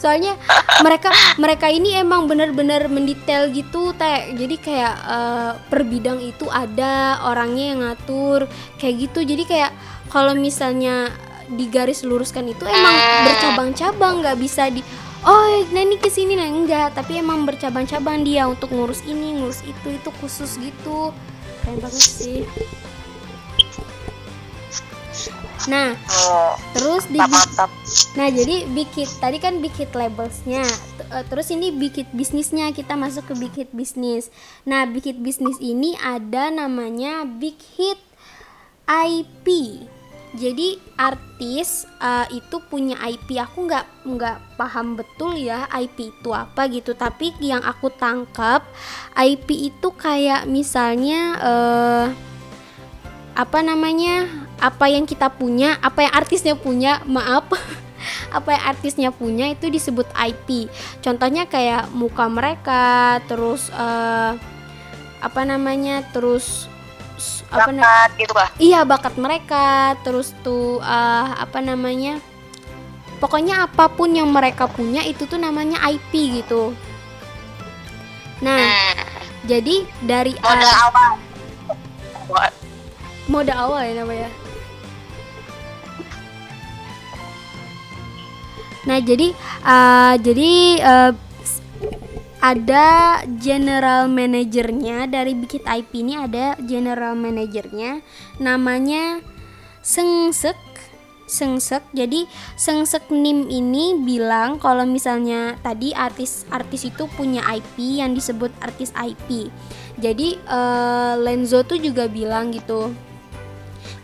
Soalnya 0.00 0.32
mereka 0.80 1.12
mereka 1.36 1.68
ini 1.68 1.92
emang 1.92 2.24
bener-bener 2.24 2.88
mendetail 2.88 3.52
gitu 3.52 3.92
teh. 3.92 4.32
Jadi 4.32 4.56
kayak 4.56 4.94
uh, 5.04 5.52
per 5.68 5.84
bidang 5.84 6.24
itu 6.24 6.48
ada 6.48 7.20
orangnya 7.28 7.64
yang 7.76 7.80
ngatur 7.84 8.48
kayak 8.80 9.08
gitu. 9.08 9.28
Jadi 9.28 9.44
kayak 9.44 9.72
kalau 10.08 10.32
misalnya 10.32 11.12
digaris 11.52 12.00
luruskan 12.02 12.48
itu 12.48 12.64
emang 12.64 12.96
bercabang-cabang. 13.28 14.24
Nggak 14.24 14.38
bisa 14.40 14.72
di 14.72 14.80
oh 15.20 15.68
nah 15.68 15.84
ini 15.84 16.00
ke 16.00 16.08
sini. 16.08 16.32
Lah 16.32 16.48
enggak. 16.48 16.96
Tapi 16.96 17.20
emang 17.20 17.44
bercabang-cabang 17.44 18.24
dia 18.24 18.48
untuk 18.48 18.72
ngurus 18.72 19.04
ini 19.04 19.36
ngurus 19.36 19.60
itu 19.68 20.00
itu 20.00 20.10
khusus 20.24 20.56
gitu. 20.56 21.12
Keren 21.60 21.76
banget 21.76 22.08
sih 22.08 22.48
nah 25.68 25.92
oh, 25.96 26.54
terus 26.72 27.04
di 27.10 27.20
mantap 27.20 27.48
mantap 27.50 27.70
nah 28.16 28.28
jadi 28.32 28.64
bikit 28.70 29.08
tadi 29.20 29.36
kan 29.42 29.58
bikit 29.60 29.92
labelsnya. 29.92 30.64
Eh, 31.10 31.24
terus 31.26 31.50
ini 31.50 31.74
bikit 31.74 32.06
bisnisnya 32.14 32.70
kita 32.70 32.94
masuk 32.94 33.32
ke 33.32 33.34
bikit 33.34 33.68
bisnis. 33.74 34.30
Nah 34.62 34.86
bikit 34.86 35.18
bisnis 35.18 35.58
ini 35.58 35.98
ada 35.98 36.54
namanya 36.54 37.26
big 37.26 37.58
hit 37.76 37.98
IP 38.86 39.46
jadi 40.30 40.78
artis 40.94 41.90
uh, 41.98 42.22
itu 42.30 42.62
punya 42.70 42.94
IP 43.02 43.34
aku 43.42 43.66
nggak 43.66 44.06
nggak 44.06 44.38
paham 44.54 44.94
betul 44.94 45.34
ya 45.34 45.66
IP 45.74 46.14
itu 46.14 46.30
apa 46.30 46.70
gitu. 46.70 46.94
Tapi 46.94 47.34
yang 47.42 47.66
aku 47.66 47.90
tangkap 47.90 48.62
IP 49.18 49.74
itu 49.74 49.90
kayak 49.90 50.46
misalnya 50.46 51.34
uh, 51.42 52.06
apa 53.34 53.58
namanya 53.58 54.46
apa 54.60 54.86
yang 54.92 55.08
kita 55.08 55.32
punya 55.32 55.80
apa 55.80 56.04
yang 56.04 56.12
artisnya 56.14 56.54
punya 56.54 57.00
maaf 57.08 57.48
apa 58.36 58.48
yang 58.52 58.64
artisnya 58.64 59.10
punya 59.12 59.48
itu 59.52 59.72
disebut 59.72 60.06
IP 60.14 60.68
contohnya 61.00 61.48
kayak 61.48 61.88
muka 61.92 62.28
mereka 62.28 63.18
terus 63.26 63.72
uh, 63.72 64.36
apa 65.20 65.40
namanya 65.44 66.04
terus 66.12 66.68
apa 67.52 67.68
na- 67.74 67.82
bakat 67.84 68.10
gitu 68.16 68.32
kah 68.32 68.48
iya 68.56 68.80
bakat 68.86 69.14
mereka 69.20 69.98
terus 70.00 70.32
tuh 70.40 70.80
eh, 70.80 71.26
apa 71.36 71.60
namanya 71.60 72.16
pokoknya 73.20 73.68
apa 73.68 73.92
pun 73.92 74.16
yang 74.16 74.32
mereka 74.32 74.64
punya 74.64 75.04
itu 75.04 75.28
tuh 75.28 75.36
namanya 75.36 75.76
IP 75.84 76.40
gitu. 76.40 76.72
Nah 78.40 78.64
hmm, 78.64 78.96
jadi 79.44 79.84
dari 80.00 80.32
modal 80.40 80.72
awal. 80.88 81.12
Mode 83.28 83.52
awal 83.52 83.84
ya 83.84 83.92
namanya 84.00 84.39
nah 88.88 88.96
jadi 88.96 89.32
eh, 89.64 90.14
jadi 90.20 90.50
s- 91.44 91.60
ada 92.40 93.20
general 93.36 94.08
manajernya 94.08 95.04
dari 95.04 95.36
Bikit 95.36 95.68
IP 95.68 96.00
ini 96.00 96.16
ada 96.16 96.56
general 96.64 97.12
manajernya 97.12 98.00
namanya 98.40 99.20
Sengsek 99.84 100.56
Sengsek 101.28 101.84
jadi 101.92 102.24
Sengsek 102.56 103.12
Nim 103.12 103.46
ini 103.46 104.00
bilang 104.00 104.56
kalau 104.56 104.88
misalnya 104.88 105.60
tadi 105.60 105.92
artis-artis 105.92 106.88
itu 106.88 107.04
punya 107.12 107.44
IP 107.52 108.00
yang 108.00 108.16
disebut 108.16 108.50
artis 108.64 108.90
IP 108.96 109.52
jadi 110.00 110.40
eh, 110.40 111.14
Lenzo 111.20 111.60
tuh 111.68 111.76
juga 111.76 112.08
bilang 112.08 112.48
gitu 112.56 112.88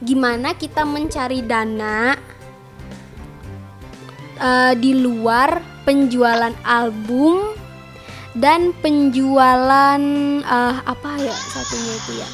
gimana 0.04 0.52
kita 0.52 0.84
mencari 0.84 1.40
dana 1.40 2.12
eh, 4.38 4.72
di 4.76 4.92
luar 4.96 5.60
penjualan 5.84 6.52
album 6.64 7.54
dan 8.36 8.76
penjualan 8.84 10.00
eh, 10.42 10.76
apa 10.84 11.10
ya 11.20 11.34
satunya 11.34 11.92
itu 11.96 12.12
ya? 12.20 12.28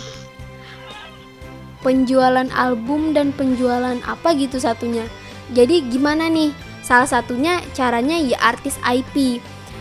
Penjualan 1.83 2.49
album 2.55 3.11
dan 3.11 3.35
penjualan 3.35 3.99
apa 4.07 4.29
gitu 4.39 4.63
satunya. 4.63 5.03
Jadi 5.51 5.83
gimana 5.91 6.31
nih? 6.31 6.55
Salah 6.83 7.07
satunya 7.07 7.63
caranya 7.75 8.19
ya 8.19 8.39
artis 8.43 8.75
IP 8.83 9.39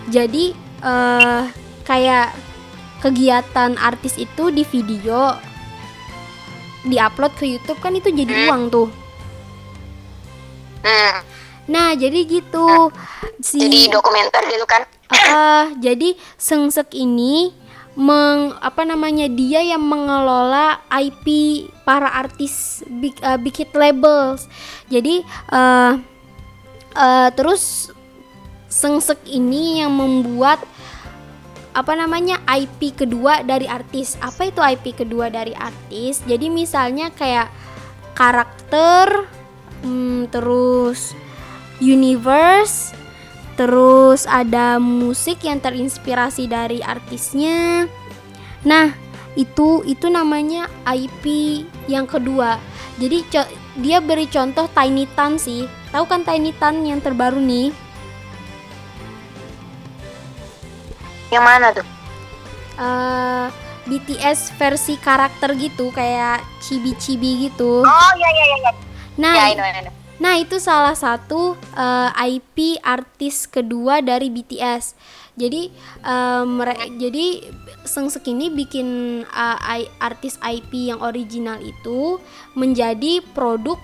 jadi 0.09 0.53
eh 0.81 1.43
kayak 1.85 2.33
kegiatan 3.01 3.77
artis 3.77 4.17
itu 4.17 4.49
di 4.49 4.65
video 4.65 5.37
diupload 6.81 7.33
ke 7.37 7.45
YouTube 7.45 7.77
kan 7.77 7.93
itu 7.93 8.09
jadi 8.09 8.33
Hmm. 8.33 8.45
uang 8.49 8.63
tuh. 8.73 8.89
Hmm, 10.81 11.21
nah 11.71 11.95
jadi 11.95 12.19
gitu 12.27 12.91
si 13.39 13.63
jadi 13.63 13.95
dokumenter 13.95 14.43
gitu 14.51 14.67
kan 14.67 14.83
Ah, 15.11 15.75
jadi 15.75 16.15
Sengsek 16.39 16.95
ini 16.95 17.51
meng 17.99 18.55
apa 18.63 18.87
namanya 18.87 19.27
dia 19.27 19.59
yang 19.59 19.83
mengelola 19.83 20.79
IP 20.87 21.67
para 21.83 22.07
artis 22.07 22.79
big 22.87 23.11
uh, 23.19 23.35
big 23.35 23.51
hit 23.51 23.75
labels. 23.75 24.47
Jadi 24.87 25.19
eh 25.51 25.93
eh, 26.95 27.29
terus 27.35 27.91
Sengsek 28.71 29.27
ini 29.27 29.83
yang 29.83 29.91
membuat 29.91 30.63
apa 31.75 31.91
namanya 31.91 32.39
IP 32.47 32.95
kedua 32.95 33.43
dari 33.43 33.67
artis. 33.67 34.15
Apa 34.23 34.47
itu 34.47 34.63
IP 34.63 34.95
kedua 34.95 35.27
dari 35.27 35.51
artis? 35.51 36.23
Jadi 36.23 36.47
misalnya 36.47 37.11
kayak 37.11 37.51
karakter 38.15 39.27
hmm, 39.83 40.31
terus 40.31 41.11
universe 41.81 42.93
terus 43.59 44.29
ada 44.29 44.79
musik 44.79 45.43
yang 45.43 45.59
terinspirasi 45.59 46.47
dari 46.47 46.79
artisnya. 46.79 47.85
Nah, 48.63 48.95
itu 49.35 49.83
itu 49.83 50.07
namanya 50.07 50.71
IP 50.87 51.25
yang 51.91 52.07
kedua. 52.07 52.61
Jadi 53.01 53.27
dia 53.81 53.97
beri 53.99 54.29
contoh 54.29 54.69
Tiny 54.71 55.09
Tan 55.17 55.35
sih. 55.35 55.67
Tahu 55.91 56.05
kan 56.07 56.23
Tiny 56.23 56.55
Tan 56.55 56.85
yang 56.87 57.03
terbaru 57.03 57.41
nih? 57.41 57.73
yang 61.31 61.47
mana 61.47 61.71
tuh 61.71 61.87
eh 62.77 63.47
BTS 63.87 64.53
versi 64.61 64.93
karakter 64.99 65.57
gitu 65.57 65.89
kayak 65.89 66.43
chibi-chibi 66.61 67.49
gitu. 67.49 67.81
oh 67.81 68.11
iya 68.19 68.29
iya 68.29 68.45
iya 68.61 68.71
Nah, 69.19 69.35
ya, 69.35 69.51
I 69.51 69.53
know, 69.59 69.65
I 69.67 69.83
know. 69.83 70.00
Nah, 70.21 70.37
itu 70.37 70.61
salah 70.61 70.93
satu 70.93 71.57
eh, 71.73 72.09
IP 72.37 72.77
artis 72.79 73.49
kedua 73.49 74.05
dari 74.05 74.29
BTS. 74.29 74.93
Jadi 75.33 75.71
mere- 76.45 76.91
jadi 76.99 77.49
Sengsek 77.81 78.29
ini 78.29 78.53
bikin 78.53 78.87
eh, 79.25 79.59
I- 79.81 79.89
artis 79.97 80.37
IP 80.37 80.93
yang 80.93 81.01
original 81.01 81.57
itu 81.57 82.21
menjadi 82.53 83.25
produk 83.33 83.81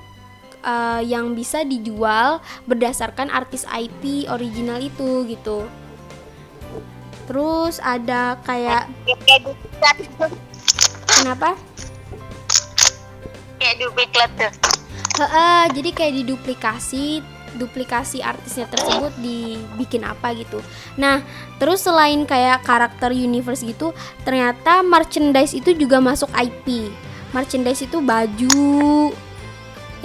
eh, 0.62 1.02
yang 1.10 1.34
bisa 1.34 1.66
dijual 1.66 2.38
berdasarkan 2.70 3.34
artis 3.34 3.66
IP 3.66 4.30
original 4.30 4.78
itu 4.78 5.26
gitu. 5.26 5.66
Terus 7.26 7.82
ada 7.82 8.38
kayak 8.46 8.86
Ya, 9.04 9.18
kenapa? 11.10 11.58
kayak 13.58 13.76
duplikat 13.82 14.30
tuh 14.38 14.77
Heeh, 15.18 15.64
jadi 15.74 15.90
kayak 15.98 16.14
diduplikasi 16.24 17.26
duplikasi 17.58 18.22
artisnya 18.22 18.70
tersebut 18.70 19.10
dibikin 19.18 20.06
apa 20.06 20.32
gitu. 20.38 20.62
Nah, 20.96 21.26
terus 21.58 21.82
selain 21.82 22.24
kayak 22.24 22.62
karakter 22.62 23.10
universe 23.10 23.66
gitu, 23.66 23.98
ternyata 24.22 24.86
merchandise 24.86 25.58
itu 25.58 25.74
juga 25.74 25.98
masuk 25.98 26.30
IP. 26.38 26.94
Merchandise 27.34 27.90
itu 27.90 27.98
baju, 28.00 29.12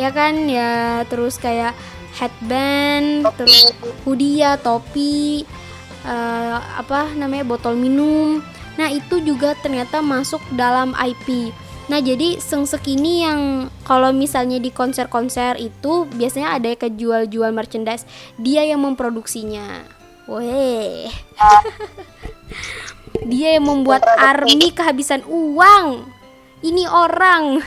ya 0.01 0.11
kan 0.11 0.49
ya, 0.49 1.05
terus 1.07 1.37
kayak 1.37 1.77
headband, 2.17 3.29
terus 3.37 3.73
hoodie 4.03 4.41
ya, 4.43 4.57
topi, 4.57 5.45
eh, 6.09 6.57
apa 6.57 7.13
namanya 7.15 7.45
botol 7.45 7.77
minum. 7.77 8.41
Nah, 8.81 8.89
itu 8.89 9.21
juga 9.21 9.53
ternyata 9.61 10.01
masuk 10.01 10.41
dalam 10.57 10.97
IP. 10.97 11.53
Nah, 11.91 11.99
jadi 11.99 12.39
Sengsek 12.39 12.95
ini 12.95 13.27
yang 13.27 13.67
kalau 13.83 14.15
misalnya 14.15 14.63
di 14.63 14.71
konser-konser 14.71 15.59
itu 15.59 16.07
biasanya 16.15 16.55
ada 16.55 16.71
kejual-jual 16.79 17.51
merchandise, 17.51 18.07
dia 18.39 18.63
yang 18.63 18.87
memproduksinya. 18.87 19.83
Weh. 20.31 21.11
dia 23.33 23.59
yang 23.59 23.67
membuat 23.67 24.07
army 24.15 24.71
kehabisan 24.71 25.27
uang. 25.27 26.07
Ini 26.63 26.87
orang. 26.87 27.45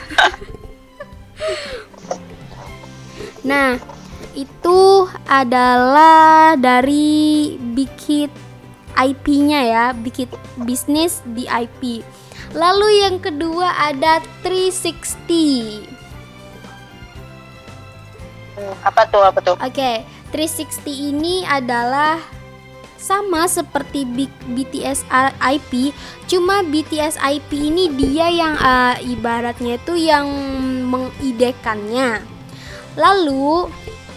nah, 3.50 3.76
itu 4.32 4.80
adalah 5.28 6.56
dari 6.56 7.52
Bikit 7.60 8.32
IP-nya 8.96 9.60
ya, 9.68 9.84
Bikit 9.92 10.32
bisnis 10.64 11.20
di 11.28 11.44
IP. 11.44 12.00
Lalu 12.56 13.04
yang 13.04 13.20
kedua 13.20 13.68
ada 13.76 14.24
360. 14.40 15.84
Hmm, 18.56 18.74
apa 18.80 19.04
tuh 19.12 19.20
apa 19.20 19.38
tuh 19.44 19.56
Oke, 19.60 20.00
360 20.32 21.12
ini 21.12 21.44
adalah 21.44 22.16
sama 22.96 23.44
seperti 23.46 24.02
BTS 24.48 25.04
IP, 25.38 25.92
cuma 26.26 26.64
BTS 26.64 27.20
IP 27.20 27.70
ini 27.70 27.92
dia 27.92 28.32
yang 28.32 28.56
uh, 28.56 28.96
ibaratnya 29.04 29.76
itu 29.76 29.94
yang 29.94 30.26
mengidekannya. 30.88 32.24
Lalu 32.96 33.68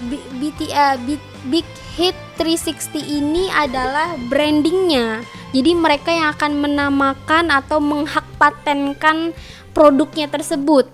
B- 0.07 0.29
BT, 0.39 0.71
uh, 0.71 0.95
B- 1.03 1.28
Big 1.47 1.63
Hit 1.95 2.15
360 2.35 2.99
ini 2.99 3.47
adalah 3.51 4.19
brandingnya. 4.27 5.23
Jadi 5.55 5.71
mereka 5.75 6.11
yang 6.11 6.31
akan 6.35 6.51
menamakan 6.59 7.51
atau 7.51 7.79
menghak 7.79 8.23
patenkan 8.35 9.31
produknya 9.71 10.27
tersebut. 10.27 10.87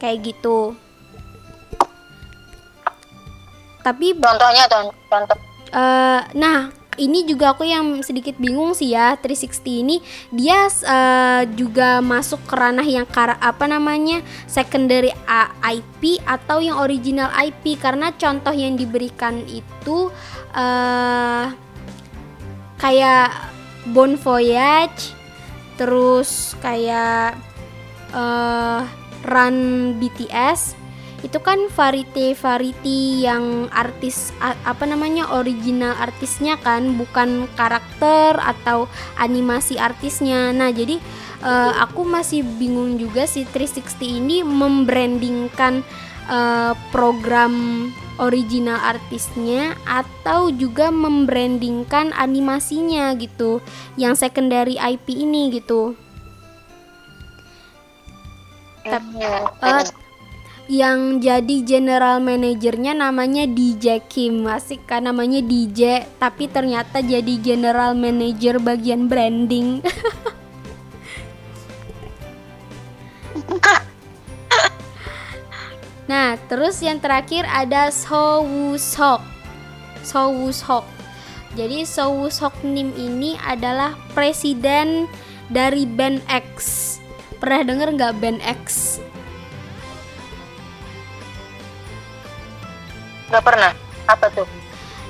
Kayak 0.00 0.32
gitu. 0.32 0.76
Tapi 3.84 4.16
contohnya 4.16 4.64
contoh, 4.64 4.96
contoh. 5.12 5.38
Uh, 5.74 6.20
nah 6.32 6.72
ini 6.98 7.26
juga 7.26 7.54
aku 7.56 7.66
yang 7.66 8.00
sedikit 8.02 8.36
bingung 8.38 8.72
sih 8.76 8.94
ya 8.94 9.16
360 9.18 9.82
ini 9.82 9.96
dia 10.30 10.68
uh, 10.68 11.42
juga 11.54 11.98
masuk 12.04 12.42
ke 12.46 12.54
ranah 12.54 12.86
yang 12.86 13.06
kar 13.08 13.36
apa 13.38 13.64
namanya 13.66 14.20
secondary 14.46 15.10
IP 15.62 16.20
atau 16.24 16.60
yang 16.60 16.78
original 16.78 17.30
IP 17.34 17.80
karena 17.80 18.12
contoh 18.14 18.52
yang 18.52 18.78
diberikan 18.78 19.42
itu 19.48 20.12
uh, 20.54 21.50
kayak 22.78 23.30
Bon 23.92 24.16
Voyage 24.16 25.12
terus 25.74 26.54
kayak 26.62 27.34
uh, 28.14 28.86
Run 29.24 29.56
BTS 29.98 30.83
itu 31.24 31.40
kan 31.40 31.56
variety 31.72 32.36
variety 32.36 33.24
yang 33.24 33.72
artis 33.72 34.28
apa 34.44 34.84
namanya 34.84 35.24
original 35.32 35.96
artisnya 35.96 36.60
kan 36.60 37.00
bukan 37.00 37.48
karakter 37.56 38.36
atau 38.36 38.84
animasi 39.16 39.80
artisnya 39.80 40.52
nah 40.52 40.68
jadi 40.68 41.00
uh, 41.40 41.72
aku 41.80 42.04
masih 42.04 42.44
bingung 42.60 43.00
juga 43.00 43.24
si 43.24 43.48
360 43.48 44.20
ini 44.20 44.36
membrandingkan 44.44 45.80
uh, 46.28 46.76
program 46.92 47.88
original 48.22 48.78
artisnya 48.78 49.74
atau 49.88 50.52
juga 50.54 50.94
membrandingkan 50.94 52.14
animasinya 52.14 53.16
gitu 53.18 53.58
yang 53.98 54.14
secondary 54.14 54.78
IP 54.78 55.18
ini 55.18 55.50
gitu. 55.58 55.98
Tapi, 58.84 59.24
uh, 59.64 60.03
yang 60.64 61.20
jadi 61.20 61.60
general 61.60 62.24
manajernya 62.24 62.96
namanya 62.96 63.44
DJ 63.44 64.00
Kim. 64.08 64.48
Asik 64.48 64.88
kan 64.88 65.04
namanya 65.04 65.44
DJ 65.44 66.08
tapi 66.16 66.48
ternyata 66.48 67.04
jadi 67.04 67.36
general 67.40 67.92
manager 67.92 68.56
bagian 68.60 69.08
branding. 69.08 69.80
Nah 76.04 76.36
terus 76.52 76.84
yang 76.84 77.00
terakhir 77.00 77.48
ada 77.48 77.88
So 77.88 78.44
Woo 78.44 78.76
Sok 78.76 79.24
So 80.04 80.28
Woo 80.36 80.52
Sok 80.52 80.84
jadi 81.56 81.88
So 81.88 82.12
Woo 82.12 82.28
Sok 82.28 82.60
Nim 82.60 82.92
ini 82.92 83.40
adalah 83.40 83.96
presiden 84.12 85.08
dari 85.48 85.88
band 85.88 86.20
X. 86.28 86.46
Pernah 87.40 87.64
denger 87.64 87.88
nggak 87.96 88.14
band 88.20 88.40
X 88.44 89.00
Gak 93.34 93.42
pernah. 93.42 93.74
Apa 94.06 94.30
tuh? 94.30 94.46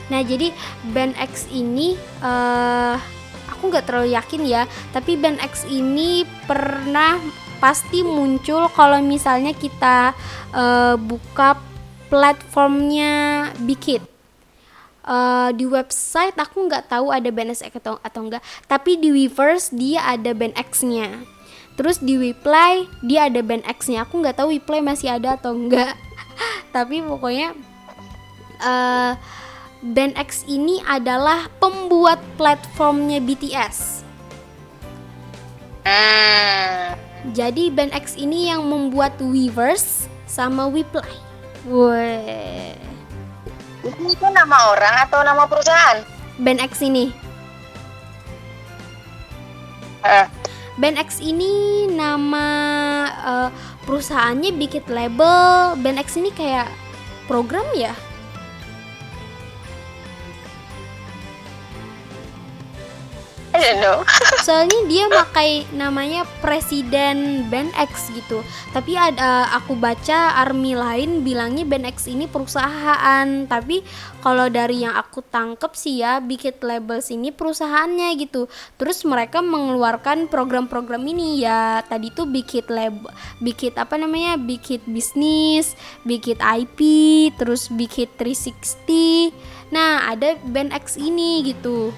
Nah 0.09 0.25
jadi 0.25 0.49
band 0.97 1.13
X 1.21 1.45
ini 1.53 1.93
uh, 2.25 2.97
aku 3.53 3.69
nggak 3.69 3.85
terlalu 3.85 4.17
yakin 4.17 4.43
ya, 4.49 4.65
tapi 4.97 5.17
band 5.21 5.41
X 5.45 5.69
ini 5.69 6.25
pernah 6.49 7.21
pasti 7.61 8.05
muncul 8.05 8.69
kalau 8.73 9.01
misalnya 9.01 9.53
kita 9.57 10.13
uh, 10.53 10.97
buka 10.97 11.61
platformnya 12.09 13.53
Bikit. 13.61 14.05
Uh, 15.05 15.53
di 15.53 15.69
website 15.69 16.33
aku 16.41 16.65
nggak 16.65 16.89
tahu 16.89 17.13
ada 17.13 17.29
band 17.29 17.53
X 17.53 17.61
atau 17.69 18.01
atau 18.01 18.25
enggak, 18.25 18.41
tapi 18.65 18.97
di 18.97 19.13
Weverse 19.13 19.69
dia 19.77 20.01
ada 20.01 20.33
band 20.33 20.57
X-nya. 20.57 21.29
Terus 21.77 22.01
di 22.01 22.17
Weplay 22.17 22.89
dia 23.05 23.29
ada 23.29 23.45
band 23.45 23.69
X-nya. 23.69 24.09
Aku 24.09 24.25
nggak 24.25 24.41
tahu 24.41 24.57
Weplay 24.57 24.81
masih 24.81 25.13
ada 25.13 25.37
atau 25.37 25.53
enggak. 25.53 25.93
tapi 26.77 27.05
pokoknya 27.05 27.53
uh, 28.65 29.13
Band 29.85 30.17
X 30.17 30.49
ini 30.49 30.81
adalah 30.89 31.53
pembuat 31.61 32.17
platformnya 32.41 33.21
BTS. 33.21 34.01
Hmm. 35.85 36.97
Jadi 37.37 37.69
Band 37.69 37.93
X 37.93 38.17
ini 38.17 38.49
yang 38.49 38.65
membuat 38.65 39.21
Weverse 39.21 40.09
sama 40.25 40.65
Weplay. 40.73 41.21
Weh. 41.69 42.73
Itu 43.85 44.27
nama 44.33 44.73
orang 44.73 45.05
atau 45.05 45.21
nama 45.21 45.45
perusahaan? 45.45 46.01
Band 46.41 46.65
X 46.65 46.81
ini. 46.81 47.13
Uh. 50.01 50.25
Band 50.81 50.97
X 50.99 51.21
ini 51.21 51.85
nama 51.93 52.47
uh, 53.21 53.49
perusahaannya 53.85 54.57
bikin 54.57 54.89
label. 54.89 55.77
Band 55.77 56.01
X 56.01 56.17
ini 56.17 56.33
kayak 56.33 56.73
program 57.29 57.69
ya? 57.77 57.93
I. 63.55 64.03
Soalnya 64.47 64.81
dia 64.91 65.07
pakai 65.07 65.71
namanya 65.71 66.27
Presiden 66.43 67.47
Band 67.47 67.71
X 67.79 68.11
gitu. 68.11 68.43
Tapi 68.75 68.99
ada 68.99 69.55
aku 69.55 69.79
baca 69.79 70.43
army 70.43 70.75
lain 70.75 71.23
bilangnya 71.23 71.63
Band 71.63 71.87
X 71.95 72.11
ini 72.11 72.27
perusahaan. 72.27 73.47
Tapi 73.47 73.87
kalau 74.21 74.51
dari 74.51 74.83
yang 74.83 74.99
aku 74.99 75.23
tangkep 75.23 75.73
sih 75.79 76.03
ya, 76.03 76.19
Bikit 76.19 76.67
Labels 76.67 77.15
ini 77.15 77.31
perusahaannya 77.31 78.11
gitu. 78.19 78.51
Terus 78.75 79.07
mereka 79.07 79.39
mengeluarkan 79.39 80.27
program-program 80.27 81.07
ini 81.07 81.47
ya. 81.47 81.87
Tadi 81.87 82.11
tuh 82.11 82.27
Bikit 82.27 82.67
Lab, 82.75 83.07
Bikit 83.39 83.79
apa 83.79 83.95
namanya? 83.95 84.35
Bikit 84.35 84.83
bisnis, 84.91 85.79
Bikit 86.03 86.43
IP, 86.43 86.81
terus 87.39 87.71
Bikit 87.71 88.19
360. 88.19 89.31
Nah, 89.71 90.11
ada 90.11 90.35
Band 90.51 90.75
X 90.75 90.99
ini 90.99 91.47
gitu. 91.47 91.95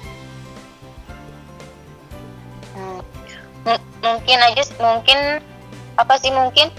Mungkin 4.01 4.39
aja 4.39 4.63
mungkin 4.79 5.19
apa 5.99 6.15
sih 6.21 6.31
mungkin? 6.31 6.71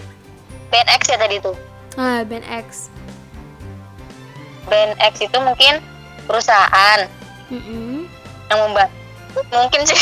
Band 0.71 0.89
X 0.99 1.01
ya 1.11 1.17
tadi 1.19 1.39
tuh. 1.43 1.55
Ah 1.99 2.23
band 2.23 2.45
X. 2.47 2.91
Band 4.67 4.95
X 4.99 5.13
itu 5.23 5.37
mungkin 5.41 5.83
perusahaan. 6.27 7.07
Mm 7.47 7.63
-mm. 7.63 7.97
yang 8.51 8.59
membuat 8.67 8.91
mungkin 9.51 9.81
sih. 9.87 9.99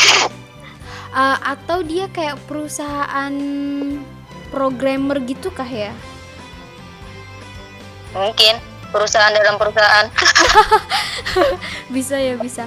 Uh, 1.14 1.38
atau 1.54 1.86
dia 1.86 2.10
kayak 2.10 2.42
perusahaan 2.50 3.34
programmer 4.50 5.22
gitu 5.26 5.54
kah 5.54 5.66
ya? 5.66 5.94
Mungkin 8.14 8.58
perusahaan 8.90 9.34
dalam 9.34 9.58
perusahaan. 9.62 10.10
Bisa 11.96 12.18
ya 12.18 12.40
bisa. 12.40 12.66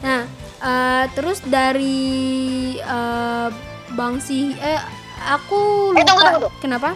Nah 0.00 0.24
uh, 0.64 1.04
terus 1.12 1.44
dari 1.44 2.80
uh, 2.80 3.52
Bang 3.94 4.18
Si 4.18 4.56
eh 4.56 4.80
aku 5.28 5.92
lupa. 5.92 6.00
Eh, 6.00 6.04
tunggu, 6.08 6.22
tunggu, 6.24 6.36
tunggu. 6.40 6.50
Kenapa? 6.64 6.90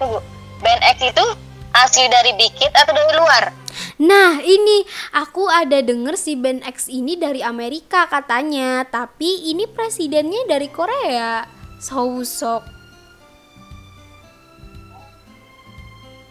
Tunggu. 0.00 0.18
Band 0.60 0.82
X 0.96 0.98
itu 1.04 1.26
asli 1.72 2.04
dari 2.08 2.32
Bikit 2.36 2.72
atau 2.74 2.92
dari 2.92 3.12
luar? 3.16 3.44
Nah, 4.00 4.40
ini 4.40 4.84
aku 5.12 5.46
ada 5.48 5.80
denger 5.84 6.16
si 6.16 6.36
Band 6.36 6.64
X 6.64 6.88
ini 6.88 7.16
dari 7.16 7.44
Amerika 7.44 8.08
katanya, 8.08 8.84
tapi 8.88 9.52
ini 9.52 9.68
presidennya 9.68 10.44
dari 10.48 10.68
Korea. 10.72 11.44
Sousok. 11.80 12.80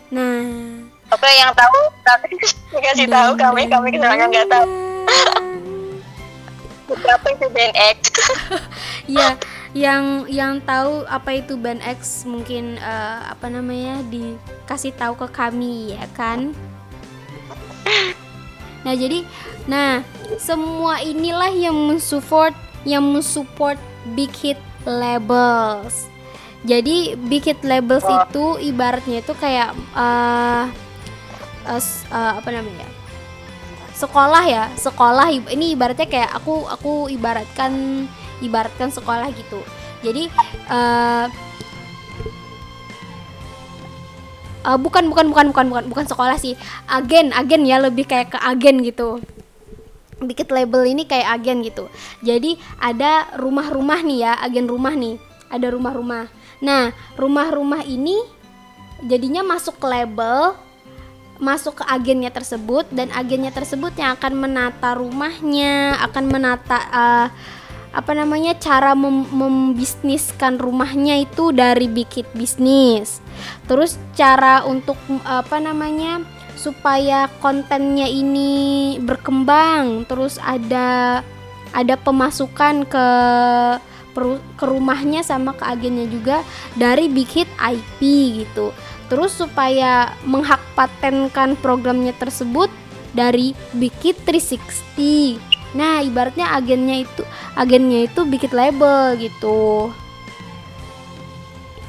Nah, 0.10 0.42
oke 1.14 1.30
yang 1.38 1.54
tahu 1.54 1.80
tapi 2.02 2.34
kasih 2.86 3.06
tahu 3.06 3.38
kami 3.38 3.70
kami 3.70 3.94
kesannya 3.94 4.26
nggak 4.26 4.50
tahu. 4.50 4.66
Apa 6.96 7.28
itu 7.36 7.48
Band 7.54 7.76
X? 7.76 7.98
ya, 9.20 9.38
yang 9.78 10.26
yang 10.26 10.54
tahu 10.66 11.06
apa 11.06 11.38
itu 11.38 11.54
Band 11.60 11.82
X 11.86 12.26
mungkin 12.26 12.82
uh, 12.82 13.30
apa 13.30 13.52
namanya 13.52 14.02
dikasih 14.10 14.96
tahu 14.98 15.14
ke 15.20 15.28
kami 15.30 15.94
ya 15.98 16.06
kan. 16.18 16.54
Nah, 18.80 18.96
jadi 18.96 19.28
nah, 19.68 20.08
semua 20.40 21.04
inilah 21.04 21.52
yang 21.52 21.76
mensupport 21.76 22.56
yang 22.88 23.04
mensupport 23.04 23.76
Big 24.16 24.32
Hit 24.40 24.60
Labels. 24.88 26.08
Jadi 26.64 27.16
Big 27.28 27.44
Hit 27.48 27.60
Labels 27.64 28.08
oh. 28.08 28.24
itu 28.24 28.72
ibaratnya 28.72 29.20
itu 29.24 29.34
kayak 29.36 29.76
uh, 29.96 30.68
uh, 31.68 31.82
uh, 32.12 32.34
apa 32.40 32.50
namanya? 32.52 32.88
Sekolah 34.00 34.44
ya 34.48 34.64
sekolah 34.80 35.28
ini 35.52 35.76
ibaratnya 35.76 36.08
kayak 36.08 36.32
aku 36.32 36.64
aku 36.72 37.12
ibaratkan 37.12 38.08
ibaratkan 38.40 38.88
sekolah 38.96 39.28
gitu. 39.36 39.60
Jadi 40.00 40.32
uh, 40.72 41.28
uh, 44.64 44.80
bukan 44.80 45.12
bukan 45.12 45.28
bukan 45.28 45.52
bukan 45.52 45.66
bukan 45.68 45.86
bukan 45.92 46.06
sekolah 46.08 46.40
sih. 46.40 46.56
Agen 46.88 47.36
agen 47.36 47.68
ya 47.68 47.84
lebih 47.84 48.08
kayak 48.08 48.32
ke 48.32 48.40
agen 48.40 48.80
gitu. 48.88 49.20
Bikin 50.24 50.48
label 50.52 50.88
ini 50.88 51.04
kayak 51.04 51.44
agen 51.44 51.60
gitu. 51.64 51.92
Jadi 52.24 52.56
ada 52.80 53.28
rumah-rumah 53.36 54.00
nih 54.00 54.20
ya 54.24 54.34
agen 54.40 54.72
rumah 54.72 54.96
nih. 54.96 55.20
Ada 55.52 55.76
rumah-rumah. 55.76 56.32
Nah 56.64 56.96
rumah-rumah 57.20 57.84
ini 57.84 58.16
jadinya 59.04 59.44
masuk 59.44 59.76
ke 59.80 59.88
label 59.88 60.56
masuk 61.40 61.82
ke 61.82 61.84
agennya 61.88 62.30
tersebut 62.30 62.86
dan 62.92 63.08
agennya 63.16 63.50
tersebut 63.56 63.96
yang 63.96 64.20
akan 64.20 64.36
menata 64.36 64.92
rumahnya 64.94 65.96
akan 66.04 66.26
menata 66.28 66.80
uh, 66.92 67.28
apa 67.90 68.12
namanya 68.14 68.54
cara 68.60 68.94
mem 68.94 69.26
membisniskan 69.34 70.62
rumahnya 70.62 71.26
itu 71.26 71.50
dari 71.50 71.90
bikit 71.90 72.30
bisnis. 72.38 73.24
Terus 73.66 73.98
cara 74.14 74.62
untuk 74.68 75.00
apa 75.26 75.58
namanya 75.58 76.22
supaya 76.60 77.32
kontennya 77.40 78.06
ini 78.06 79.00
berkembang 79.00 80.04
terus 80.12 80.36
ada 80.44 81.24
ada 81.72 81.96
pemasukan 81.96 82.84
ke 82.84 83.08
ke 84.60 84.66
rumahnya 84.68 85.24
sama 85.24 85.56
ke 85.56 85.64
agennya 85.64 86.04
juga 86.12 86.44
dari 86.76 87.08
bikit 87.08 87.48
IP 87.56 88.00
gitu 88.44 88.76
terus 89.10 89.34
supaya 89.36 90.14
menghak 90.24 90.62
patenkan 90.78 91.58
programnya 91.58 92.14
tersebut 92.16 92.70
dari 93.12 93.58
Bikit 93.74 94.22
360 94.24 95.50
Nah, 95.70 96.02
ibaratnya 96.02 96.50
agennya 96.58 97.06
itu 97.06 97.22
agennya 97.54 98.10
itu 98.10 98.26
bikin 98.26 98.50
label 98.54 99.14
gitu. 99.22 99.94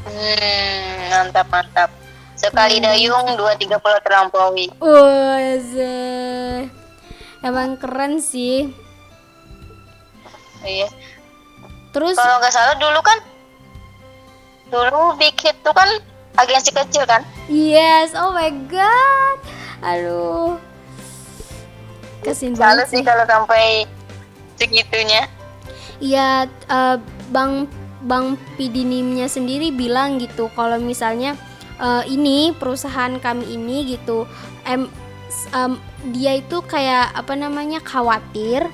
Hmm, 0.05 0.97
mantap 1.09 1.49
mantap. 1.49 1.91
Sekali 2.37 2.81
hmm. 2.81 2.85
dayung 2.85 3.27
dua 3.41 3.57
tiga 3.57 3.81
puluh 3.81 4.01
terlampaui. 4.05 4.69
Oh, 4.85 5.37
emang 7.41 7.81
keren 7.81 8.21
sih. 8.21 8.69
Iya. 10.61 10.89
Terus 11.97 12.21
kalau 12.21 12.37
nggak 12.37 12.53
salah 12.53 12.77
dulu 12.77 13.01
kan 13.01 13.19
dulu 14.71 15.17
bikin 15.19 15.57
itu 15.57 15.71
kan 15.73 15.89
agensi 16.41 16.71
kecil 16.73 17.05
kan? 17.05 17.23
Yes, 17.51 18.17
oh 18.17 18.33
my 18.33 18.51
god. 18.69 19.37
Aduh, 19.81 20.61
Kasian 22.21 22.53
banget 22.53 22.87
sih 22.93 23.01
kalau 23.01 23.25
sampai 23.25 23.89
segitunya. 24.61 25.25
Iya, 26.01 26.49
uh, 26.69 26.97
Bang 27.33 27.69
Bang 28.05 28.41
Pidinimnya 28.57 29.29
sendiri 29.29 29.73
bilang 29.73 30.17
gitu 30.21 30.49
kalau 30.57 30.81
misalnya 30.81 31.37
uh, 31.81 32.05
ini 32.09 32.53
perusahaan 32.57 33.17
kami 33.21 33.57
ini 33.57 33.97
gitu 33.97 34.25
em 34.65 34.89
um, 35.53 35.77
dia 36.13 36.41
itu 36.41 36.65
kayak 36.65 37.13
apa 37.13 37.37
namanya 37.37 37.81
khawatir 37.85 38.65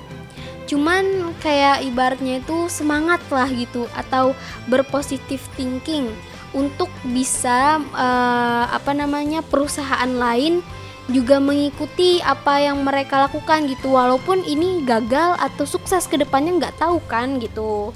cuman 0.67 1.31
kayak 1.39 1.83
ibaratnya 1.87 2.43
itu 2.43 2.67
semangat 2.67 3.23
lah 3.31 3.47
gitu 3.47 3.87
atau 3.95 4.35
berpositif 4.67 5.43
thinking 5.55 6.11
untuk 6.57 6.89
bisa 7.05 7.77
uh, 7.93 8.65
apa 8.73 8.97
namanya 8.97 9.45
perusahaan 9.45 10.09
lain 10.09 10.65
juga 11.07 11.37
mengikuti 11.37 12.19
apa 12.25 12.59
yang 12.59 12.81
mereka 12.81 13.29
lakukan 13.29 13.69
gitu. 13.69 13.93
Walaupun 13.93 14.41
ini 14.43 14.81
gagal 14.83 15.37
atau 15.37 15.63
sukses 15.69 16.09
ke 16.09 16.17
depannya 16.17 16.57
nggak 16.57 16.81
tahu 16.81 16.97
kan 17.05 17.37
gitu. 17.37 17.93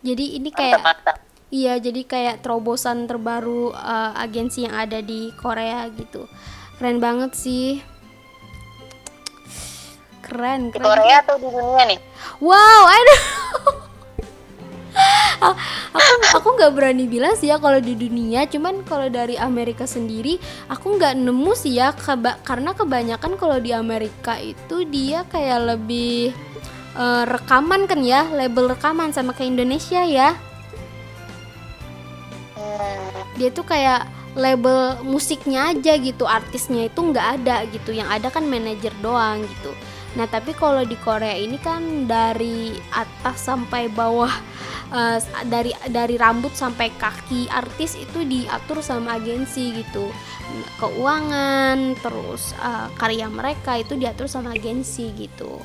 Jadi 0.00 0.40
ini 0.40 0.48
kayak 0.48 0.80
iya 1.52 1.76
jadi 1.76 2.00
kayak 2.08 2.36
terobosan 2.40 3.04
terbaru 3.04 3.76
uh, 3.76 4.16
agensi 4.16 4.64
yang 4.64 4.72
ada 4.72 5.04
di 5.04 5.28
Korea 5.36 5.92
gitu. 5.92 6.24
Keren 6.80 6.96
banget 7.04 7.36
sih. 7.36 7.84
Keren, 10.24 10.72
keren. 10.72 10.72
di 10.72 10.78
Korea 10.80 11.16
atau 11.20 11.36
di 11.36 11.48
dunia 11.52 11.84
nih? 11.84 12.00
Wow 12.40 12.88
don't 12.88 13.39
aku 15.40 16.12
aku 16.36 16.48
nggak 16.60 16.72
berani 16.76 17.08
bilang 17.08 17.32
sih 17.34 17.48
ya 17.48 17.56
kalau 17.56 17.80
di 17.80 17.96
dunia 17.96 18.44
cuman 18.44 18.84
kalau 18.84 19.08
dari 19.08 19.40
Amerika 19.40 19.88
sendiri 19.88 20.36
aku 20.68 21.00
nggak 21.00 21.16
nemu 21.16 21.52
sih 21.56 21.80
ya 21.80 21.96
keba 21.96 22.36
karena 22.44 22.76
kebanyakan 22.76 23.40
kalau 23.40 23.56
di 23.56 23.72
Amerika 23.72 24.36
itu 24.36 24.84
dia 24.84 25.24
kayak 25.32 25.76
lebih 25.76 26.36
uh, 26.94 27.24
rekaman 27.24 27.88
kan 27.88 28.04
ya 28.04 28.28
label 28.28 28.68
rekaman 28.70 29.10
sama 29.16 29.32
ke 29.32 29.48
Indonesia 29.48 30.04
ya. 30.04 30.36
Dia 33.40 33.48
tuh 33.56 33.64
kayak 33.64 34.04
label 34.36 35.00
musiknya 35.02 35.74
aja 35.74 35.96
gitu 35.98 36.28
artisnya 36.28 36.86
itu 36.86 37.00
nggak 37.00 37.26
ada 37.40 37.66
gitu 37.72 37.90
yang 37.90 38.06
ada 38.06 38.30
kan 38.30 38.46
manajer 38.46 38.94
doang 39.02 39.42
gitu 39.42 39.72
nah 40.18 40.26
tapi 40.26 40.50
kalau 40.58 40.82
di 40.82 40.98
Korea 40.98 41.38
ini 41.38 41.54
kan 41.62 42.10
dari 42.10 42.74
atas 42.90 43.46
sampai 43.46 43.86
bawah 43.86 44.32
uh, 44.90 45.18
dari 45.46 45.72
dari 45.88 46.18
rambut 46.18 46.52
sampai 46.54 46.90
kaki 46.98 47.46
artis 47.50 47.96
itu 47.96 48.26
diatur 48.26 48.82
sama 48.82 49.16
agensi 49.16 49.74
gitu. 49.74 50.10
Keuangan 50.82 51.94
terus 52.02 52.52
uh, 52.58 52.90
karya 52.98 53.30
mereka 53.30 53.78
itu 53.78 53.94
diatur 53.94 54.26
sama 54.26 54.54
agensi 54.54 55.14
gitu. 55.14 55.62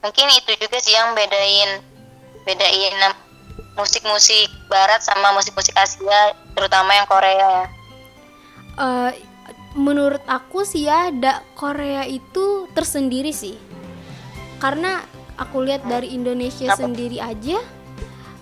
Mungkin 0.00 0.26
itu 0.32 0.52
juga 0.58 0.78
sih 0.80 0.96
yang 0.96 1.12
bedain 1.14 1.84
bedain 2.48 2.96
musik-musik 3.76 4.48
barat 4.66 5.00
sama 5.04 5.30
musik-musik 5.36 5.76
Asia 5.76 6.34
terutama 6.56 6.90
yang 6.96 7.06
Korea 7.06 7.36
ya. 7.38 7.64
Uh, 8.80 9.10
menurut 9.78 10.22
aku 10.26 10.66
sih 10.66 10.90
ya 10.90 11.14
da 11.14 11.46
Korea 11.54 12.02
itu 12.02 12.66
tersendiri 12.74 13.30
sih 13.30 13.54
karena 14.58 15.02
aku 15.38 15.62
lihat 15.62 15.86
dari 15.86 16.12
Indonesia 16.12 16.74
Apa? 16.74 16.84
sendiri 16.84 17.22
aja 17.22 17.62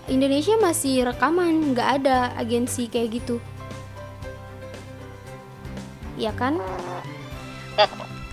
Indonesia 0.09 0.57
masih 0.57 1.05
rekaman 1.05 1.77
nggak 1.77 1.88
ada 2.01 2.33
agensi 2.41 2.88
kayak 2.88 3.21
gitu 3.21 3.37
ya 6.17 6.33
kan 6.33 6.57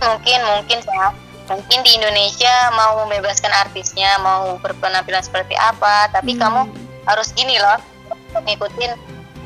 mungkin 0.02 0.40
mungkin 0.42 0.78
ya 0.82 1.06
mungkin 1.46 1.78
di 1.86 1.90
Indonesia 1.94 2.54
mau 2.74 3.06
membebaskan 3.06 3.52
artisnya 3.54 4.18
mau 4.18 4.58
berpenampilan 4.58 5.22
seperti 5.22 5.54
apa 5.54 6.10
tapi 6.10 6.34
hmm. 6.34 6.40
kamu 6.42 6.60
harus 7.06 7.30
gini 7.36 7.60
loh 7.62 7.78
ngikutin 8.34 8.92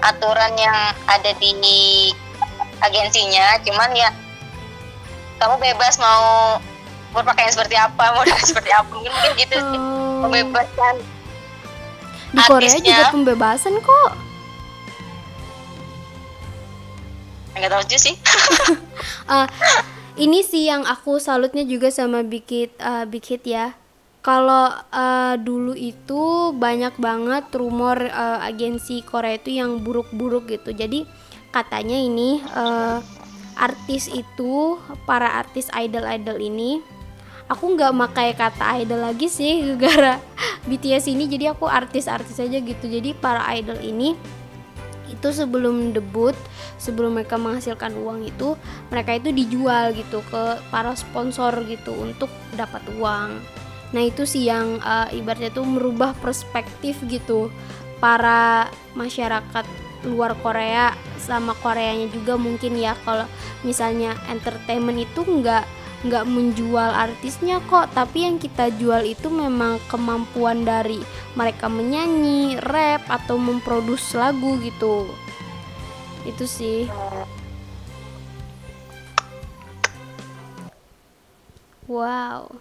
aturan 0.01 0.57
yang 0.57 0.97
ada 1.05 1.37
di 1.37 1.53
agensinya 2.81 3.61
cuman 3.65 3.91
ya 3.93 4.11
kamu 5.41 5.57
bebas 5.57 5.97
mau 5.97 6.61
berpakaian 7.11 7.51
seperti 7.51 7.75
apa 7.75 8.15
model 8.15 8.39
seperti 8.45 8.71
apa 8.71 8.91
mungkin 8.93 9.13
mungkin 9.13 9.33
gitu 9.41 9.57
sih. 9.57 9.79
Oh. 9.81 10.29
membebaskan 10.29 10.95
di 12.31 12.41
Korea 12.47 12.79
juga 12.79 13.11
pembebasan 13.11 13.75
kok. 13.83 14.11
Nggak 17.59 17.71
tahu 17.75 17.83
juga 17.91 17.99
sih. 17.99 18.15
Uh, 19.27 19.47
ini 20.25 20.47
sih 20.47 20.71
yang 20.71 20.87
aku 20.87 21.19
salutnya 21.19 21.67
juga 21.67 21.91
sama 21.91 22.23
Big 22.23 22.47
uh, 22.79 23.05
Big 23.11 23.27
Hit 23.27 23.43
ya. 23.43 23.75
Kalau 24.21 24.69
uh, 24.71 25.35
dulu 25.41 25.73
itu 25.73 26.53
banyak 26.53 27.01
banget 27.01 27.49
rumor 27.57 27.99
uh, 27.99 28.45
agensi 28.45 29.01
Korea 29.01 29.41
itu 29.41 29.57
yang 29.59 29.81
buruk-buruk 29.81 30.47
gitu. 30.53 30.71
Jadi 30.77 31.09
katanya 31.51 31.99
ini 31.99 32.43
uh, 32.55 33.03
artis 33.59 34.09
itu 34.09 34.79
para 35.05 35.39
artis 35.39 35.69
idol-idol 35.75 36.39
ini 36.41 36.81
aku 37.51 37.75
nggak 37.75 37.93
makai 37.93 38.31
kata 38.33 38.81
idol 38.81 39.03
lagi 39.03 39.27
sih 39.27 39.67
gara 39.83 40.23
BTS 40.65 41.11
ini 41.11 41.27
jadi 41.27 41.53
aku 41.57 41.67
artis-artis 41.67 42.39
aja 42.39 42.63
gitu. 42.63 42.85
Jadi 42.87 43.17
para 43.17 43.43
idol 43.57 43.81
ini 43.83 44.15
itu 45.11 45.29
sebelum 45.35 45.91
debut 45.91 46.39
sebelum 46.79 47.19
mereka 47.19 47.35
menghasilkan 47.35 47.93
uang 47.99 48.31
itu 48.31 48.55
mereka 48.89 49.19
itu 49.19 49.35
dijual 49.35 49.91
gitu 49.93 50.23
ke 50.31 50.63
para 50.71 50.95
sponsor 50.95 51.53
gitu 51.67 51.91
untuk 51.99 52.31
dapat 52.55 52.81
uang. 52.97 53.43
Nah 53.91 54.03
itu 54.07 54.23
sih 54.23 54.47
yang 54.47 54.79
uh, 54.79 55.11
ibaratnya 55.11 55.51
tuh 55.51 55.67
merubah 55.67 56.15
perspektif 56.23 57.03
gitu 57.11 57.51
para 57.99 58.71
masyarakat 58.95 59.67
luar 60.07 60.39
Korea 60.41 60.95
sama 61.21 61.53
Koreanya 61.61 62.09
juga 62.09 62.41
mungkin 62.41 62.81
ya. 62.81 62.97
Kalau 63.05 63.29
misalnya 63.61 64.17
entertainment 64.33 65.05
itu 65.05 65.21
nggak 65.21 65.65
nggak 66.09 66.25
menjual 66.25 66.91
artisnya 66.97 67.61
kok. 67.69 67.93
Tapi 67.93 68.25
yang 68.25 68.41
kita 68.41 68.73
jual 68.81 69.05
itu 69.05 69.29
memang 69.29 69.77
kemampuan 69.93 70.65
dari 70.65 71.05
mereka 71.37 71.69
menyanyi 71.69 72.57
rap 72.65 73.05
atau 73.13 73.37
memproduksi 73.37 74.17
lagu 74.17 74.57
gitu. 74.65 75.13
Itu 76.25 76.49
sih. 76.49 76.89
Wow. 81.91 82.55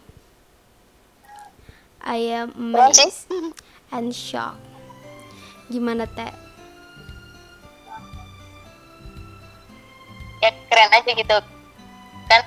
I 2.02 2.18
am 2.34 2.56
amazed 2.58 3.30
and 3.94 4.16
shocked. 4.16 4.64
Gimana 5.70 6.10
teh? 6.10 6.49
Ya 10.40 10.50
keren 10.72 10.90
aja 10.92 11.12
gitu. 11.12 11.38
Kan 12.28 12.42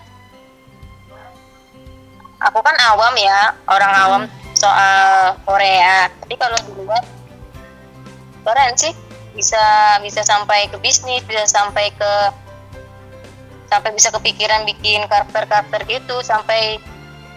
aku 2.42 2.58
kan 2.60 2.76
awam 2.92 3.14
ya 3.16 3.56
orang 3.68 3.92
awam 3.92 4.22
soal 4.56 5.36
Korea. 5.44 6.08
Tapi 6.20 6.34
kalau 6.36 6.58
di 6.64 6.72
luar 6.76 7.02
keren 8.44 8.74
sih. 8.76 8.94
Bisa 9.32 9.96
bisa 10.04 10.20
sampai 10.20 10.68
ke 10.68 10.76
bisnis 10.84 11.24
bisa 11.24 11.48
sampai 11.48 11.88
ke 11.96 12.12
sampai 13.72 13.96
bisa 13.96 14.12
kepikiran 14.12 14.68
bikin 14.68 15.08
karakter-karakter 15.08 15.88
gitu 15.88 16.20
sampai 16.20 16.76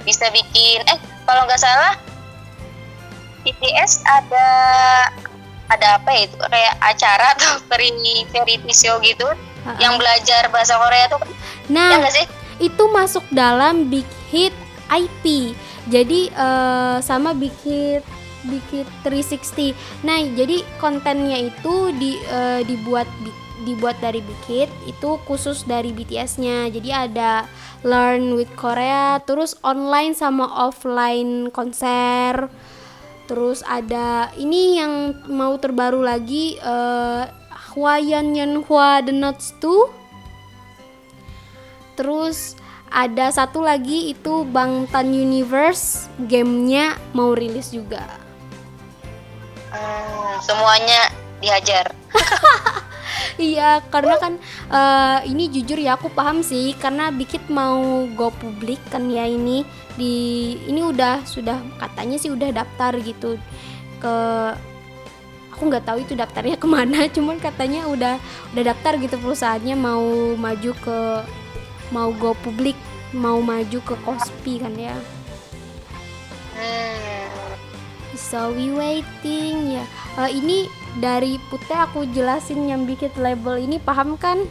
bisa 0.03 0.27
bikin 0.35 0.83
eh 0.91 0.99
kalau 1.23 1.47
nggak 1.47 1.55
salah 1.55 1.95
BTS 3.47 4.03
ada 4.03 4.47
ada 5.71 5.87
apa 6.01 6.09
ya 6.11 6.21
itu? 6.27 6.35
Kayak 6.35 6.75
acara 6.83 7.25
atau 7.39 7.51
variety 7.71 8.73
show 8.75 8.99
gitu 8.99 9.31
Ha-ha. 9.65 9.81
yang 9.81 9.97
belajar 9.97 10.45
bahasa 10.53 10.77
Korea 10.77 11.09
tuh 11.09 11.19
Nah, 11.69 11.97
ya 11.97 12.09
sih 12.13 12.27
itu 12.61 12.83
masuk 12.93 13.25
dalam 13.33 13.89
Big 13.91 14.07
Hit 14.31 14.53
IP. 14.87 15.55
Jadi 15.89 16.31
eh, 16.31 16.97
sama 17.01 17.35
Big 17.35 17.53
Hit 17.65 18.05
Big 18.45 18.63
Hit 18.69 18.87
360. 19.01 19.73
Nah, 20.05 20.21
jadi 20.37 20.61
kontennya 20.77 21.49
itu 21.49 21.89
di 21.97 22.21
eh, 22.29 22.61
dibuat 22.63 23.09
dibuat 23.65 23.97
dari 23.97 24.21
Big 24.21 24.41
Hit 24.45 24.69
itu 24.85 25.17
khusus 25.25 25.65
dari 25.65 25.89
BTS-nya. 25.89 26.69
Jadi 26.69 26.89
ada 26.93 27.49
Learn 27.81 28.37
with 28.37 28.49
Korea, 28.57 29.17
terus 29.25 29.57
online 29.65 30.13
sama 30.13 30.45
offline 30.45 31.49
konser. 31.49 32.49
Terus 33.25 33.65
ada 33.65 34.29
ini 34.37 34.77
yang 34.77 35.17
mau 35.25 35.57
terbaru 35.57 36.05
lagi 36.05 36.61
eh 36.61 37.25
Hwayan 37.75 38.31
Yanhua 38.33 39.03
The 39.03 39.11
Notes 39.11 39.51
2 39.59 39.91
Terus 41.95 42.55
ada 42.91 43.31
satu 43.31 43.59
lagi 43.59 44.15
itu 44.15 44.47
Bangtan 44.47 45.11
Universe. 45.11 46.07
Gamenya 46.27 46.95
mau 47.11 47.35
rilis 47.35 47.71
juga. 47.75 48.03
Hmm, 49.71 50.39
semuanya 50.39 51.11
dihajar. 51.43 51.91
Iya, 53.35 53.83
karena 53.91 54.15
kan 54.15 54.39
eh, 54.71 55.19
ini 55.27 55.51
jujur 55.51 55.75
ya 55.75 55.99
aku 55.99 56.07
paham 56.07 56.39
sih. 56.39 56.71
Karena 56.79 57.11
Bikit 57.11 57.51
mau 57.51 58.07
go 58.15 58.31
publik 58.31 58.79
kan 58.87 59.11
ya 59.11 59.27
ini. 59.27 59.67
Di 59.99 60.15
ini 60.71 60.79
udah 60.79 61.27
sudah 61.27 61.59
katanya 61.75 62.15
sih 62.15 62.31
udah 62.31 62.55
daftar 62.55 62.95
gitu 63.03 63.35
ke 63.99 64.15
aku 65.55 65.71
nggak 65.71 65.87
tahu 65.87 66.03
itu 66.03 66.13
daftarnya 66.13 66.59
ke 66.63 66.67
mana 66.67 67.07
cuman 67.07 67.39
katanya 67.39 67.87
udah 67.87 68.19
udah 68.51 68.63
daftar 68.75 68.99
gitu 68.99 69.15
perusahaannya 69.17 69.75
mau 69.79 70.35
maju 70.35 70.71
ke 70.75 70.99
mau 71.95 72.11
go 72.11 72.35
publik 72.43 72.75
mau 73.15 73.39
maju 73.39 73.79
ke 73.79 73.95
Kospi 74.03 74.59
kan 74.59 74.75
ya 74.75 74.99
hmm. 76.59 77.15
So 78.15 78.55
we 78.55 78.71
waiting 78.71 79.75
ya. 79.75 79.83
Eh, 80.23 80.39
ini 80.39 80.71
dari 81.03 81.35
Putih 81.51 81.75
aku 81.75 82.07
jelasin 82.15 82.63
yang 82.63 82.87
bikin 82.87 83.11
label 83.19 83.59
ini 83.59 83.75
paham 83.75 84.15
kan? 84.15 84.47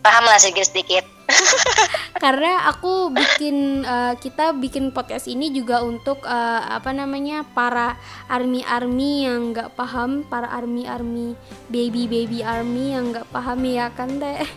Paham 0.00 0.24
lah 0.24 0.40
sedikit 0.40 0.66
sedikit 0.68 1.04
Karena 2.22 2.68
aku 2.68 3.14
bikin 3.14 3.86
eh, 3.86 4.14
kita 4.18 4.52
bikin 4.58 4.92
podcast 4.92 5.30
ini 5.30 5.50
juga 5.54 5.80
untuk 5.82 6.20
eh, 6.26 6.62
apa 6.66 6.92
namanya 6.92 7.46
para 7.46 7.96
army 8.28 8.66
army 8.66 9.24
yang 9.26 9.54
nggak 9.54 9.72
paham, 9.78 10.26
para 10.26 10.50
army 10.50 10.84
army 10.90 11.38
baby 11.70 12.10
baby 12.10 12.42
army 12.44 12.92
yang 12.92 13.14
nggak 13.14 13.30
paham 13.30 13.64
ya 13.64 13.88
kan 13.94 14.10
teh. 14.20 14.42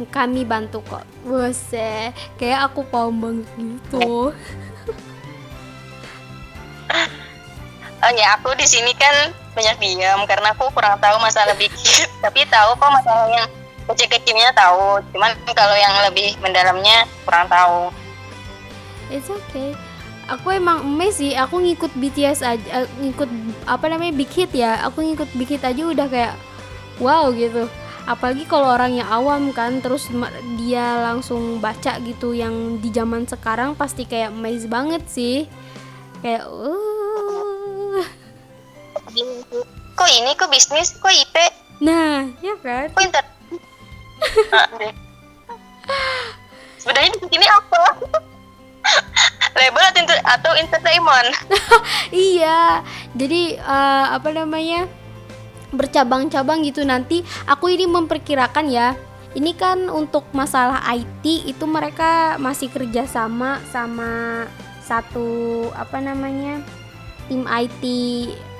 Kami 0.00 0.48
bantu 0.48 0.80
kok, 0.88 1.04
bose. 1.28 2.16
Kayak 2.40 2.72
aku 2.72 2.88
paham 2.88 3.20
banget 3.20 3.48
gitu. 3.60 4.32
Oh 8.00 8.12
ya 8.16 8.36
aku 8.40 8.56
di 8.56 8.66
sini 8.66 8.92
kan 8.96 9.32
banyak 9.52 9.76
diam 9.82 10.24
karena 10.24 10.54
aku 10.54 10.70
kurang 10.72 10.96
tahu 11.02 11.16
masalah 11.20 11.52
bikin 11.58 12.06
tapi 12.24 12.46
tahu 12.48 12.76
kok 12.78 12.90
masalah 12.90 13.26
yang 13.28 13.46
kecil-kecilnya 13.90 14.54
tahu 14.54 15.02
cuman 15.10 15.34
kalau 15.52 15.74
yang 15.74 15.92
lebih 16.06 16.38
mendalamnya 16.38 17.04
kurang 17.26 17.50
tahu 17.50 17.90
It's 19.10 19.26
okay. 19.26 19.74
Aku 20.30 20.54
emang 20.54 20.86
emes 20.86 21.18
sih, 21.18 21.34
aku 21.34 21.58
ngikut 21.58 21.90
BTS 21.98 22.46
aja, 22.46 22.86
eh, 22.86 22.88
ngikut 23.02 23.26
apa 23.66 23.90
namanya 23.90 24.14
Big 24.14 24.30
Hit 24.30 24.54
ya. 24.54 24.78
Aku 24.86 25.02
ngikut 25.02 25.26
Big 25.34 25.50
Hit 25.50 25.66
aja 25.66 25.82
udah 25.82 26.06
kayak 26.06 26.38
wow 27.02 27.34
gitu. 27.34 27.66
Apalagi 28.06 28.46
kalau 28.46 28.70
orang 28.70 29.02
yang 29.02 29.10
awam 29.10 29.50
kan, 29.50 29.82
terus 29.82 30.06
dia 30.54 31.02
langsung 31.02 31.58
baca 31.58 31.98
gitu 32.06 32.30
yang 32.30 32.78
di 32.78 32.94
zaman 32.94 33.26
sekarang 33.26 33.74
pasti 33.74 34.06
kayak 34.06 34.30
amazed 34.30 34.70
banget 34.70 35.02
sih. 35.10 35.50
Kayak 36.22 36.46
uh. 36.46 36.99
Kok 39.92 40.08
ini? 40.10 40.30
Kok 40.34 40.50
bisnis? 40.50 40.96
Kok 40.96 41.10
IP 41.10 41.36
Nah, 41.80 42.28
ya 42.44 42.54
kan? 42.60 42.92
kok 42.92 43.02
inter 43.02 43.24
sebenarnya 46.76 47.10
di 47.16 47.26
sini 47.28 47.46
apa? 47.48 47.80
Label 49.56 49.82
atau, 49.82 50.00
inter- 50.00 50.24
atau 50.24 50.52
entertainment? 50.56 51.28
Iya, 52.10 52.82
jadi 53.14 53.56
eh, 53.56 54.06
apa 54.10 54.28
namanya? 54.32 54.88
Bercabang-cabang 55.70 56.66
gitu. 56.66 56.82
Nanti. 56.82 57.22
Aku 57.46 57.70
ini 57.70 57.86
memperkirakan 57.86 58.66
ya. 58.68 58.98
Ini 59.30 59.54
kan 59.54 59.86
untuk 59.86 60.26
masalah 60.34 60.82
IT 60.90 61.22
itu 61.46 61.64
mereka 61.64 62.34
masih 62.36 62.66
kerja 62.66 63.06
sama 63.06 63.62
sama 63.70 64.44
satu 64.82 65.28
apa 65.70 66.02
namanya 66.02 66.58
tim 67.30 67.46
IT 67.46 67.82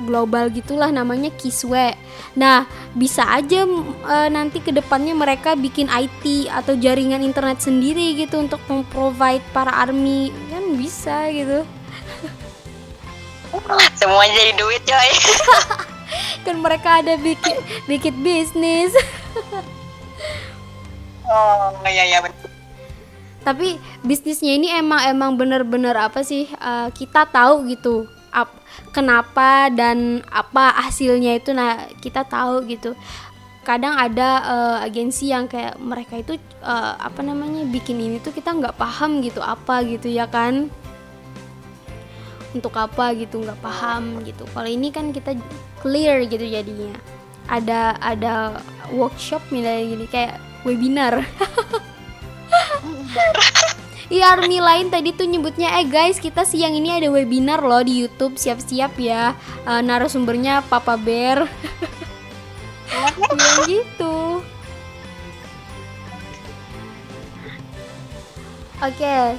global 0.06 0.46
gitulah 0.54 0.94
namanya 0.94 1.34
Kiswe. 1.34 1.98
Nah 2.38 2.70
bisa 2.94 3.26
aja 3.26 3.66
eh, 3.66 4.28
nanti 4.30 4.62
ke 4.62 4.70
depannya 4.70 5.18
mereka 5.18 5.58
bikin 5.58 5.90
IT 5.90 6.46
atau 6.46 6.78
jaringan 6.78 7.26
internet 7.26 7.58
sendiri 7.58 8.14
gitu 8.14 8.38
untuk 8.38 8.62
memprovide 8.70 9.42
para 9.50 9.74
army. 9.74 10.30
Kan 10.54 10.78
bisa 10.78 11.26
gitu. 11.34 11.66
semuanya 13.98 14.38
jadi 14.38 14.52
duit 14.54 14.82
coy. 14.86 15.10
Kan 16.46 16.62
mereka 16.62 17.02
ada 17.02 17.18
bikin 17.18 17.58
bikin 17.90 18.14
bisnis. 18.22 18.94
Oh 21.30 21.70
iya 21.86 22.10
iya 22.10 22.18
betul 22.18 22.50
tapi 23.40 23.80
bisnisnya 24.04 24.52
ini 24.52 24.68
emang 24.68 25.00
emang 25.08 25.30
bener-bener 25.34 25.96
apa 25.96 26.20
sih 26.20 26.44
eh, 26.48 26.88
kita 26.92 27.24
tahu 27.28 27.66
gitu 27.72 28.04
kenapa 28.90 29.68
dan 29.70 30.24
apa 30.32 30.74
hasilnya 30.88 31.38
itu 31.38 31.52
nah 31.52 31.86
kita 32.00 32.24
tahu 32.26 32.64
gitu. 32.66 32.96
Kadang 33.60 33.94
ada 33.94 34.28
eh, 34.44 34.76
agensi 34.88 35.30
yang 35.30 35.46
kayak 35.46 35.76
mereka 35.76 36.18
itu 36.18 36.40
eh, 36.64 36.94
apa 36.96 37.20
namanya 37.20 37.68
bikin 37.68 38.00
ini 38.00 38.16
tuh 38.18 38.32
kita 38.32 38.56
nggak 38.56 38.80
paham 38.80 39.20
gitu 39.20 39.44
apa 39.44 39.84
gitu 39.84 40.08
ya 40.10 40.26
kan? 40.26 40.72
Untuk 42.50 42.74
apa 42.74 43.14
gitu 43.14 43.38
nggak 43.40 43.60
paham 43.62 44.24
gitu. 44.26 44.42
Kalau 44.50 44.66
ini 44.66 44.90
kan 44.90 45.14
kita 45.14 45.38
clear 45.78 46.26
gitu 46.26 46.42
jadinya. 46.42 46.96
Ada 47.50 47.98
ada 47.98 48.62
workshop 48.94 49.42
misalnya 49.50 49.82
gini 49.86 50.06
kayak 50.06 50.38
webinar 50.64 51.24
Iya 54.10 54.34
army 54.34 54.58
lain 54.58 54.90
tadi 54.90 55.14
tuh 55.14 55.30
nyebutnya 55.30 55.70
eh 55.78 55.86
guys 55.86 56.18
kita 56.18 56.42
siang 56.42 56.74
ini 56.74 56.90
ada 56.90 57.06
webinar 57.14 57.62
loh 57.62 57.80
di 57.80 58.02
YouTube. 58.02 58.34
Siap-siap 58.34 58.98
ya. 58.98 59.38
Eh, 59.64 59.82
narasumbernya 59.86 60.66
Papa 60.66 60.98
Bear. 60.98 61.46
Bilang 63.14 63.64
gitu. 63.70 64.42
Oke 68.80 69.38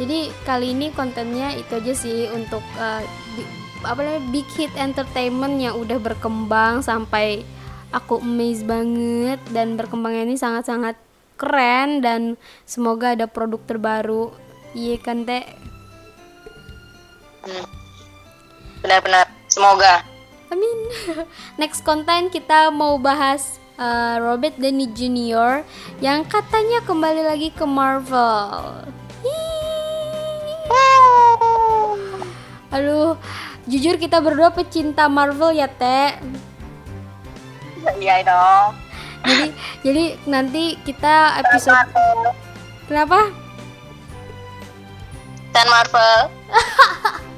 jadi 0.00 0.32
kali 0.48 0.72
ini 0.72 0.88
kontennya 0.96 1.52
itu 1.52 1.76
aja 1.76 1.92
sih 1.92 2.24
untuk 2.32 2.64
eh, 2.80 3.04
bi- 3.36 3.52
apa 3.84 4.00
namanya 4.00 4.24
Big 4.32 4.48
Hit 4.56 4.72
Entertainment 4.80 5.60
yang 5.60 5.76
udah 5.76 6.00
berkembang 6.00 6.80
sampai 6.80 7.44
aku 7.92 8.24
amazed 8.24 8.64
banget 8.64 9.40
dan 9.52 9.76
berkembangnya 9.76 10.24
ini 10.32 10.36
sangat-sangat 10.40 10.96
keren 11.40 12.04
dan 12.04 12.36
semoga 12.68 13.16
ada 13.16 13.24
produk 13.24 13.64
terbaru 13.64 14.36
iya 14.76 15.00
kan 15.00 15.24
teh 15.24 15.40
Hmm. 17.40 17.64
benar-benar 18.84 19.24
semoga 19.48 20.04
amin 20.52 20.78
next 21.60 21.80
konten 21.80 22.28
kita 22.28 22.68
mau 22.68 23.00
bahas 23.00 23.56
eh, 23.80 24.20
Robert 24.20 24.60
Downey 24.60 24.92
Jr. 24.92 25.64
yang 26.04 26.28
katanya 26.28 26.84
kembali 26.84 27.24
lagi 27.24 27.48
ke 27.48 27.64
Marvel. 27.64 28.84
Aduh, 32.70 33.18
jujur 33.66 33.98
kita 33.98 34.22
berdua 34.22 34.54
pecinta 34.54 35.10
Marvel 35.10 35.58
ya, 35.58 35.66
Teh. 35.66 36.14
Iya 37.98 38.22
dong. 38.22 38.89
Jadi 39.20 39.46
jadi 39.80 40.04
nanti 40.24 40.76
kita 40.80 41.38
episode 41.38 41.76
Marvel. 41.76 42.32
kenapa? 42.88 43.20
Dan 45.50 45.66
Marvel. 45.68 46.20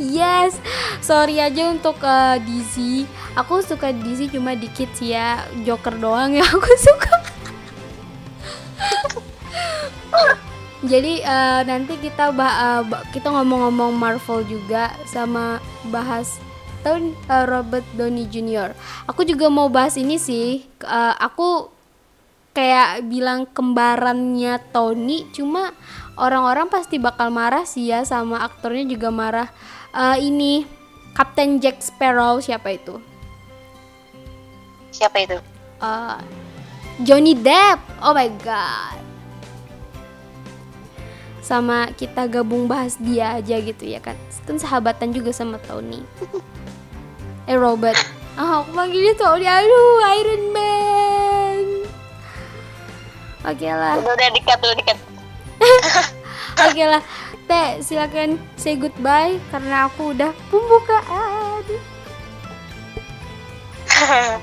Yes, 0.00 0.56
sorry 1.04 1.36
aja 1.36 1.68
untuk 1.68 2.00
eh, 2.00 2.40
DC. 2.40 3.04
Aku 3.36 3.60
suka 3.60 3.92
DC 3.92 4.32
cuma 4.32 4.56
dikit 4.56 4.88
sih 4.96 5.12
ya, 5.12 5.44
Joker 5.60 5.92
doang 5.92 6.32
ya 6.32 6.46
aku 6.46 6.70
suka. 6.88 7.12
Jadi 10.80 11.20
eh, 11.20 11.60
nanti 11.68 12.00
kita 12.00 12.32
bah- 12.32 12.80
ba- 12.88 13.04
kita 13.12 13.28
ngomong-ngomong 13.28 13.92
Marvel 13.92 14.40
juga 14.48 14.96
sama 15.04 15.60
bahas 15.92 16.40
tahun 16.82 17.14
eh, 17.14 17.44
Robert 17.46 17.86
Downey 17.94 18.26
Jr. 18.28 18.72
Aku 19.08 19.22
juga 19.24 19.48
mau 19.48 19.68
bahas 19.68 19.96
ini 20.00 20.16
sih. 20.16 20.64
Eh, 20.84 21.14
aku 21.20 21.70
kayak 22.50 23.06
bilang 23.06 23.46
kembarannya 23.46 24.58
Tony 24.74 25.22
cuma 25.30 25.70
orang-orang 26.18 26.66
pasti 26.66 26.98
bakal 26.98 27.30
marah 27.30 27.62
sih 27.62 27.86
ya 27.88 28.02
sama 28.02 28.42
aktornya 28.42 28.90
juga 28.90 29.08
marah 29.14 29.48
Eh, 29.90 30.30
ini 30.30 30.62
Kapten 31.18 31.58
Jack 31.58 31.82
Sparrow 31.82 32.38
siapa 32.38 32.78
itu 32.78 33.02
Siapa 34.94 35.18
itu? 35.18 35.38
Eh, 35.82 36.18
Johnny 37.02 37.34
Depp 37.34 37.82
oh 37.98 38.14
my 38.14 38.30
god 38.44 39.00
sama 41.40 41.90
kita 41.98 42.30
gabung 42.30 42.70
bahas 42.70 42.94
dia 43.02 43.34
aja 43.34 43.58
gitu 43.58 43.82
ya 43.82 43.98
kan 43.98 44.14
kan 44.46 44.54
sahabatan 44.54 45.10
juga 45.10 45.34
sama 45.34 45.58
Tony 45.66 45.98
eh 47.50 47.58
Robert 47.58 47.98
ah 48.38 48.62
aku 48.62 48.70
panggilnya 48.70 49.18
Tony 49.18 49.50
aduh 49.50 49.98
Iron 50.22 50.44
Man 50.54 51.64
oke 53.42 53.66
lah 53.66 53.98
Udah 53.98 54.14
udah 54.14 54.28
dikat 54.38 54.58
dulu 54.62 54.74
dikat. 54.78 54.98
Oke 56.60 56.84
lah, 56.84 57.00
Teh 57.48 57.80
silakan 57.80 58.36
say 58.60 58.76
goodbye 58.76 59.40
karena 59.48 59.88
aku 59.88 60.12
udah 60.12 60.28
pembukaan. 60.52 61.64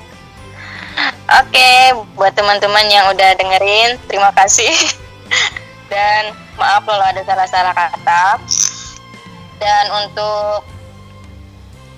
Oke, 1.40 1.70
buat 2.18 2.34
teman-teman 2.34 2.90
yang 2.90 3.06
udah 3.14 3.38
dengerin, 3.38 4.00
terima 4.10 4.34
kasih. 4.34 4.72
Dan 5.92 6.34
maaf 6.58 6.82
kalau 6.84 7.04
ada 7.06 7.22
salah-salah 7.22 7.70
kata. 7.76 8.42
Dan 9.62 9.84
untuk 10.04 10.66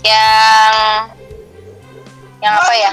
yang 0.04 0.72
yang 2.40 2.54
apa 2.56 2.72
ya? 2.72 2.92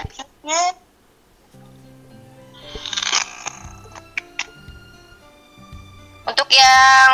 Untuk 6.28 6.48
yang 6.52 7.12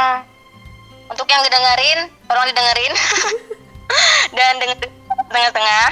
untuk 1.14 1.28
yang 1.30 1.42
didengerin, 1.46 2.00
tolong 2.26 2.48
didengerin. 2.50 2.94
Dan 4.38 4.58
dengerin 4.58 4.90
tengah-tengah. 5.30 5.88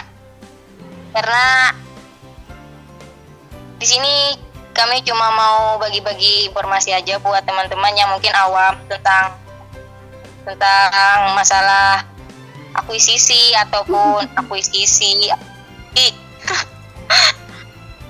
Karena 1.12 1.46
di 3.78 3.86
sini 3.86 4.16
kami 4.72 5.04
cuma 5.06 5.30
mau 5.36 5.78
bagi-bagi 5.78 6.50
informasi 6.50 6.96
aja 6.96 7.20
buat 7.20 7.44
teman-teman 7.44 7.94
yang 7.94 8.10
mungkin 8.10 8.32
awam 8.34 8.80
tentang 8.88 9.36
tentang 10.48 11.38
masalah 11.38 12.02
akuisisi 12.76 13.56
ataupun 13.56 14.28
akuisisi 14.40 15.32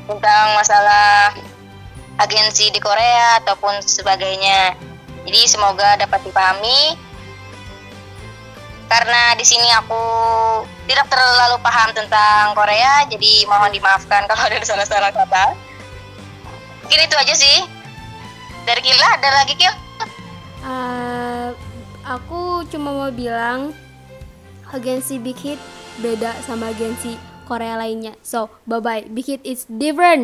tentang 0.08 0.46
masalah 0.58 1.34
agensi 2.22 2.70
di 2.70 2.78
Korea 2.78 3.42
ataupun 3.42 3.82
sebagainya. 3.82 4.78
Jadi 5.26 5.42
semoga 5.50 5.98
dapat 5.98 6.22
dipahami. 6.26 6.98
Karena 8.92 9.32
di 9.40 9.46
sini 9.48 9.72
aku 9.72 10.04
tidak 10.84 11.08
terlalu 11.08 11.56
paham 11.64 11.96
tentang 11.96 12.52
Korea, 12.52 13.08
jadi 13.08 13.48
mohon 13.48 13.72
dimaafkan 13.72 14.28
kalau 14.28 14.52
ada 14.52 14.60
salah-salah 14.68 15.16
kata. 15.16 15.56
Mungkin 16.84 17.08
itu 17.08 17.16
aja 17.16 17.32
sih. 17.32 17.64
Dari 18.68 18.84
Kila 18.84 19.08
ada 19.16 19.30
lagi 19.42 19.56
Kil? 19.56 19.72
Eh, 20.62 21.50
aku 22.04 22.68
cuma 22.68 22.92
mau 22.92 23.10
bilang 23.16 23.72
agensi 24.76 25.16
Big 25.22 25.40
Hit 25.40 25.60
beda 26.04 26.36
sama 26.44 26.76
agensi 26.76 27.16
Korea 27.48 27.80
lainnya. 27.80 28.16
So, 28.24 28.52
bye 28.68 28.84
bye. 28.84 29.04
Big 29.08 29.28
Hit 29.28 29.42
is 29.48 29.64
different. 29.68 30.20